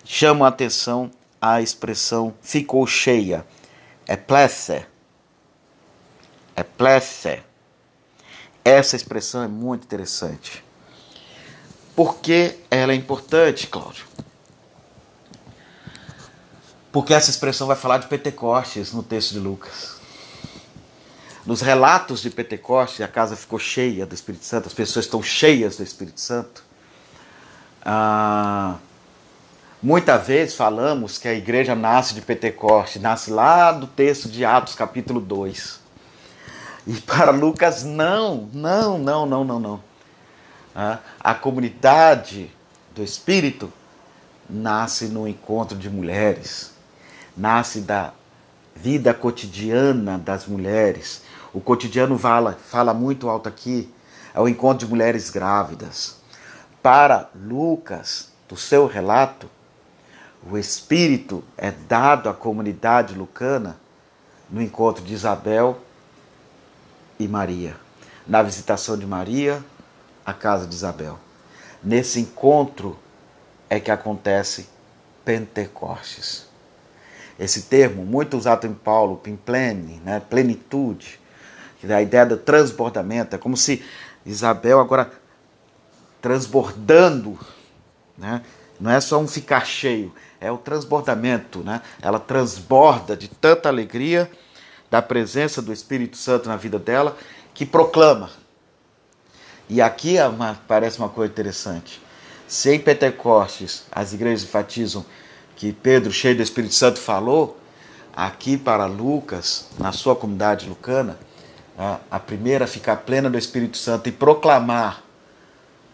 Chama 0.04 0.45
a 0.45 0.49
atenção 0.49 1.12
a 1.45 1.62
expressão 1.62 2.34
ficou 2.41 2.88
cheia. 2.88 3.45
É 4.08 4.16
plesse. 4.16 4.86
É 6.56 6.64
plesse. 6.64 7.43
Essa 8.64 8.95
expressão 8.95 9.43
é 9.43 9.47
muito 9.49 9.84
interessante. 9.84 10.64
Por 11.93 12.20
que 12.20 12.56
ela 12.72 12.93
é 12.93 12.95
importante, 12.95 13.68
Cláudio? 13.68 14.06
Porque 16.93 17.14
essa 17.14 17.30
expressão 17.30 17.68
vai 17.68 17.76
falar 17.76 17.97
de 17.97 18.08
Pentecostes 18.08 18.93
no 18.93 19.04
texto 19.04 19.34
de 19.34 19.39
Lucas. 19.39 19.97
Nos 21.45 21.60
relatos 21.60 22.22
de 22.22 22.30
Pentecostes, 22.30 23.01
a 23.01 23.08
casa 23.10 23.36
ficou 23.36 23.60
cheia 23.60 24.06
do 24.06 24.16
Espírito 24.16 24.45
Santo, 24.45 24.68
as 24.68 24.74
pessoas 24.74 25.04
estão 25.04 25.22
cheias 25.22 25.76
do 25.76 25.84
Espírito 25.84 26.22
Santo. 26.22 26.64
Ah, 27.84 28.78
muitas 29.84 30.26
vezes 30.28 30.56
falamos 30.56 31.18
que 31.18 31.28
a 31.28 31.34
igreja 31.34 31.76
nasce 31.76 32.14
de 32.14 32.22
Pentecostes, 32.22 33.02
nasce 33.02 33.30
lá 33.30 33.72
do 33.72 33.86
texto 33.86 34.30
de 34.30 34.44
Atos, 34.46 34.74
capítulo 34.74 35.20
2. 35.20 35.80
E 36.88 36.94
para 37.02 37.32
Lucas, 37.32 37.84
não, 37.84 38.50
não, 38.54 38.98
não, 38.98 39.26
não, 39.26 39.44
não, 39.44 39.60
não. 39.60 39.84
Ah, 40.76 41.00
a 41.20 41.36
comunidade 41.36 42.50
do 42.96 43.04
Espírito 43.04 43.72
nasce 44.50 45.06
no 45.06 45.28
encontro 45.28 45.78
de 45.78 45.90
mulheres 45.90 46.74
nasce 47.36 47.82
da 47.82 48.14
vida 48.76 49.14
cotidiana 49.14 50.18
das 50.18 50.46
mulheres. 50.46 51.22
O 51.54 51.60
cotidiano 51.60 52.18
fala, 52.18 52.54
fala 52.54 52.94
muito 52.94 53.30
alto 53.30 53.50
aqui, 53.50 53.92
é 54.34 54.40
o 54.40 54.48
encontro 54.48 54.86
de 54.86 54.92
mulheres 54.92 55.30
grávidas. 55.30 56.18
Para 56.82 57.30
Lucas, 57.36 58.30
do 58.48 58.56
seu 58.56 58.88
relato, 58.88 59.50
o 60.50 60.58
Espírito 60.58 61.44
é 61.58 61.72
dado 61.72 62.30
à 62.30 62.34
comunidade 62.34 63.14
lucana 63.14 63.78
no 64.50 64.62
encontro 64.62 65.04
de 65.04 65.14
Isabel 65.14 65.80
e 67.18 67.28
Maria, 67.28 67.76
na 68.28 68.44
visitação 68.44 68.98
de 68.98 69.06
Maria 69.06 69.64
à 70.26 70.34
casa 70.34 70.68
de 70.68 70.76
Isabel. 70.76 71.18
Nesse 71.82 72.20
encontro 72.20 72.98
é 73.70 73.80
que 73.80 73.91
acontece 73.91 74.68
Pentecostes. 75.24 76.48
Esse 77.39 77.64
termo, 77.64 78.06
muito 78.06 78.38
usado 78.38 78.68
em 78.68 78.74
Paulo, 78.74 79.18
pimplene, 79.18 80.02
né, 80.04 80.20
plenitude, 80.20 81.20
que 81.80 81.91
a 81.91 82.02
ideia 82.02 82.26
do 82.26 82.38
transbordamento. 82.38 83.36
É 83.36 83.39
como 83.39 83.58
se 83.58 83.84
Isabel 84.26 84.80
agora 84.80 85.12
transbordando, 86.22 87.38
né? 88.18 88.41
não 88.80 88.91
é 88.91 89.00
só 89.02 89.20
um 89.20 89.28
ficar 89.28 89.66
cheio, 89.66 90.14
é 90.44 90.52
o 90.52 90.58
transbordamento. 90.58 91.60
Né? 91.60 91.82
Ela 92.02 92.20
transborda 92.20 93.16
de 93.16 93.28
tanta 93.28 93.70
alegria 93.70 94.30
da 94.91 95.02
presença 95.02 95.62
do 95.62 95.74
Espírito 95.74 96.18
Santo 96.18 96.48
na 96.48 96.56
vida 96.56 96.78
dela 96.78 97.18
que 97.54 97.66
proclama. 97.66 98.30
E 99.70 99.82
aqui 99.82 100.18
é 100.18 100.28
uma, 100.28 100.60
parece 100.68 101.00
uma 101.00 101.10
coisa 101.10 101.32
interessante. 101.32 102.02
Se 102.48 102.72
em 102.72 102.80
Pentecostes 102.80 103.86
as 103.91 104.14
igrejas 104.14 104.44
enfatizam 104.44 105.06
que 105.56 105.72
Pedro, 105.72 106.12
cheio 106.12 106.36
do 106.36 106.44
Espírito 106.44 106.74
Santo, 106.74 107.00
falou, 107.00 107.58
aqui 108.16 108.58
para 108.58 108.86
Lucas, 108.86 109.68
na 109.80 109.91
sua 109.91 110.16
comunidade 110.16 110.68
lucana, 110.68 111.18
a 112.12 112.20
primeira 112.20 112.66
a 112.66 112.68
ficar 112.68 112.98
plena 112.98 113.30
do 113.30 113.38
Espírito 113.38 113.78
Santo 113.78 114.08
e 114.08 114.12
proclamar 114.12 115.02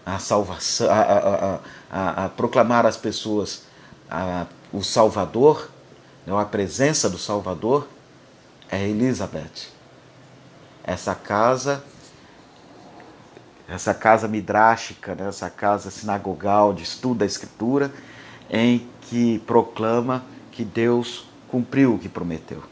a 0.05 0.19
salvação, 0.19 0.89
a, 0.89 0.93
a, 0.93 1.59
a, 1.91 2.25
a 2.25 2.29
proclamar 2.29 2.85
às 2.85 2.97
pessoas 2.97 3.68
o 4.71 4.83
Salvador, 4.83 5.69
né, 6.25 6.33
a 6.39 6.45
presença 6.45 7.09
do 7.09 7.17
Salvador, 7.17 7.87
é 8.69 8.87
Elizabeth. 8.87 9.69
Essa 10.83 11.13
casa, 11.13 11.83
essa 13.67 13.93
casa 13.93 14.27
midrástica, 14.27 15.15
né, 15.15 15.27
essa 15.27 15.49
casa 15.49 15.91
sinagogal 15.91 16.73
de 16.73 16.83
estudo 16.83 17.19
da 17.19 17.25
Escritura, 17.25 17.91
em 18.49 18.87
que 19.01 19.39
proclama 19.39 20.23
que 20.51 20.63
Deus 20.63 21.25
cumpriu 21.47 21.95
o 21.95 21.99
que 21.99 22.09
prometeu. 22.09 22.63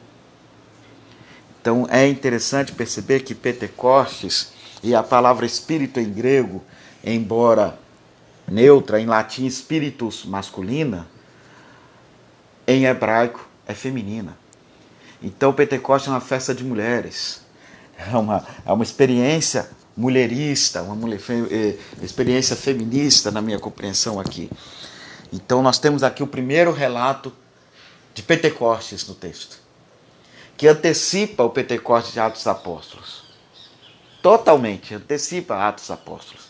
Então 1.61 1.87
é 1.89 2.07
interessante 2.07 2.71
perceber 2.71 3.21
que 3.21 3.35
Pentecostes 3.35 4.53
e 4.81 4.95
a 4.95 5.03
palavra 5.03 5.45
espírito 5.45 5.99
em 5.99 6.11
grego, 6.11 6.63
embora 7.03 7.77
neutra, 8.47 9.01
em 9.01 9.05
latim 9.05 9.45
espíritus 9.45 10.25
masculina, 10.25 11.07
em 12.67 12.85
hebraico 12.85 13.47
é 13.65 13.73
feminina. 13.73 14.37
Então 15.21 15.53
Pentecostes 15.53 16.09
é 16.09 16.11
uma 16.11 16.21
festa 16.21 16.53
de 16.53 16.63
mulheres, 16.63 17.41
é 17.97 18.15
uma, 18.15 18.45
é 18.65 18.71
uma 18.71 18.83
experiência 18.83 19.69
mulherista, 19.95 20.83
uma 20.83 20.93
mulher, 20.93 21.19
eh, 21.49 21.75
experiência 22.03 22.55
feminista 22.55 23.31
na 23.31 23.41
minha 23.41 23.57
compreensão 23.57 24.19
aqui. 24.19 24.49
Então 25.33 25.63
nós 25.63 25.79
temos 25.79 26.03
aqui 26.03 26.21
o 26.21 26.27
primeiro 26.27 26.71
relato 26.71 27.33
de 28.13 28.21
Pentecostes 28.21 29.07
no 29.07 29.15
texto, 29.15 29.57
que 30.55 30.67
antecipa 30.67 31.43
o 31.43 31.49
Pentecostes 31.49 32.13
de 32.13 32.19
Atos 32.19 32.41
dos 32.41 32.47
Apóstolos. 32.47 33.23
Totalmente 34.21 34.93
antecipa 34.93 35.67
Atos 35.67 35.85
dos 35.85 35.91
Apóstolos. 35.91 36.47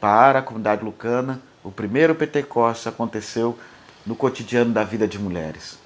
Para 0.00 0.38
a 0.38 0.42
comunidade 0.42 0.84
lucana, 0.84 1.42
o 1.62 1.70
primeiro 1.70 2.14
Pentecostes 2.14 2.86
aconteceu 2.86 3.58
no 4.06 4.14
cotidiano 4.14 4.72
da 4.72 4.84
vida 4.84 5.08
de 5.08 5.18
mulheres. 5.18 5.78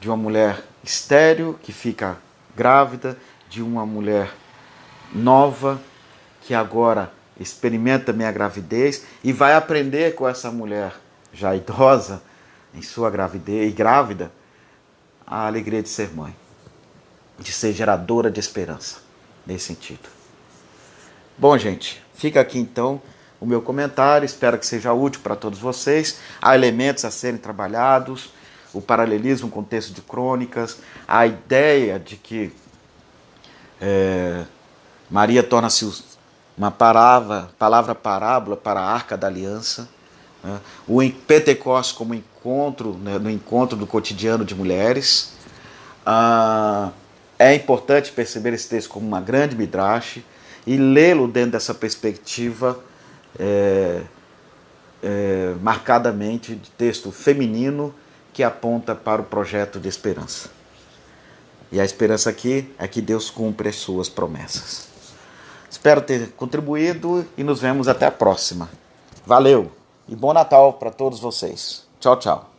De 0.00 0.08
uma 0.08 0.16
mulher 0.16 0.62
estéril 0.82 1.58
que 1.62 1.72
fica 1.72 2.18
grávida, 2.56 3.16
de 3.48 3.62
uma 3.62 3.86
mulher 3.86 4.34
nova 5.14 5.80
que 6.40 6.52
agora 6.52 7.12
experimenta 7.38 8.12
minha 8.12 8.32
gravidez 8.32 9.04
e 9.22 9.32
vai 9.32 9.54
aprender 9.54 10.14
com 10.14 10.28
essa 10.28 10.50
mulher 10.50 10.92
já 11.32 11.54
idosa, 11.54 12.22
em 12.74 12.82
sua 12.82 13.10
gravidez 13.10 13.70
e 13.70 13.72
grávida, 13.74 14.32
a 15.26 15.46
alegria 15.46 15.82
de 15.82 15.88
ser 15.88 16.12
mãe, 16.14 16.34
de 17.38 17.52
ser 17.52 17.72
geradora 17.72 18.30
de 18.30 18.40
esperança, 18.40 19.00
nesse 19.46 19.66
sentido. 19.66 20.08
Bom, 21.38 21.56
gente, 21.56 22.02
fica 22.14 22.40
aqui 22.40 22.58
então 22.58 23.00
o 23.42 23.46
meu 23.46 23.60
comentário, 23.60 24.24
espero 24.24 24.56
que 24.56 24.64
seja 24.64 24.92
útil 24.92 25.20
para 25.20 25.34
todos 25.34 25.58
vocês. 25.58 26.20
Há 26.40 26.54
elementos 26.54 27.04
a 27.04 27.10
serem 27.10 27.40
trabalhados, 27.40 28.32
o 28.72 28.80
paralelismo 28.80 29.50
com 29.50 29.60
o 29.60 29.64
texto 29.64 29.92
de 29.92 30.00
crônicas, 30.00 30.78
a 31.08 31.26
ideia 31.26 31.98
de 31.98 32.14
que 32.14 32.52
é, 33.80 34.44
Maria 35.10 35.42
torna-se 35.42 36.04
uma 36.56 36.70
palavra, 36.70 37.50
palavra 37.58 37.96
parábola 37.96 38.56
para 38.56 38.78
a 38.78 38.92
arca 38.92 39.16
da 39.16 39.26
aliança. 39.26 39.88
Né? 40.44 40.60
O 40.86 41.00
Pentecostes 41.26 41.96
como 41.96 42.14
encontro, 42.14 42.92
né, 42.94 43.18
no 43.18 43.28
encontro 43.28 43.76
do 43.76 43.88
cotidiano 43.88 44.44
de 44.44 44.54
mulheres. 44.54 45.32
Ah, 46.06 46.90
é 47.36 47.52
importante 47.56 48.12
perceber 48.12 48.52
esse 48.52 48.68
texto 48.68 48.88
como 48.88 49.04
uma 49.04 49.20
grande 49.20 49.56
midrash 49.56 50.18
e 50.64 50.76
lê-lo 50.76 51.26
dentro 51.26 51.50
dessa 51.50 51.74
perspectiva 51.74 52.78
é, 53.38 54.02
é, 55.02 55.54
marcadamente 55.60 56.54
de 56.54 56.70
texto 56.70 57.10
feminino 57.10 57.94
que 58.32 58.42
aponta 58.42 58.94
para 58.94 59.20
o 59.20 59.24
projeto 59.24 59.78
de 59.78 59.88
esperança. 59.88 60.50
E 61.70 61.80
a 61.80 61.84
esperança 61.84 62.30
aqui 62.30 62.70
é 62.78 62.86
que 62.86 63.00
Deus 63.00 63.30
cumpre 63.30 63.68
as 63.68 63.76
suas 63.76 64.08
promessas. 64.08 64.88
Espero 65.70 66.02
ter 66.02 66.32
contribuído 66.32 67.26
e 67.36 67.42
nos 67.42 67.60
vemos 67.60 67.88
até 67.88 68.06
a 68.06 68.10
próxima. 68.10 68.68
Valeu 69.24 69.72
e 70.06 70.14
bom 70.14 70.32
Natal 70.32 70.74
para 70.74 70.90
todos 70.90 71.18
vocês. 71.18 71.84
Tchau, 71.98 72.18
tchau. 72.18 72.51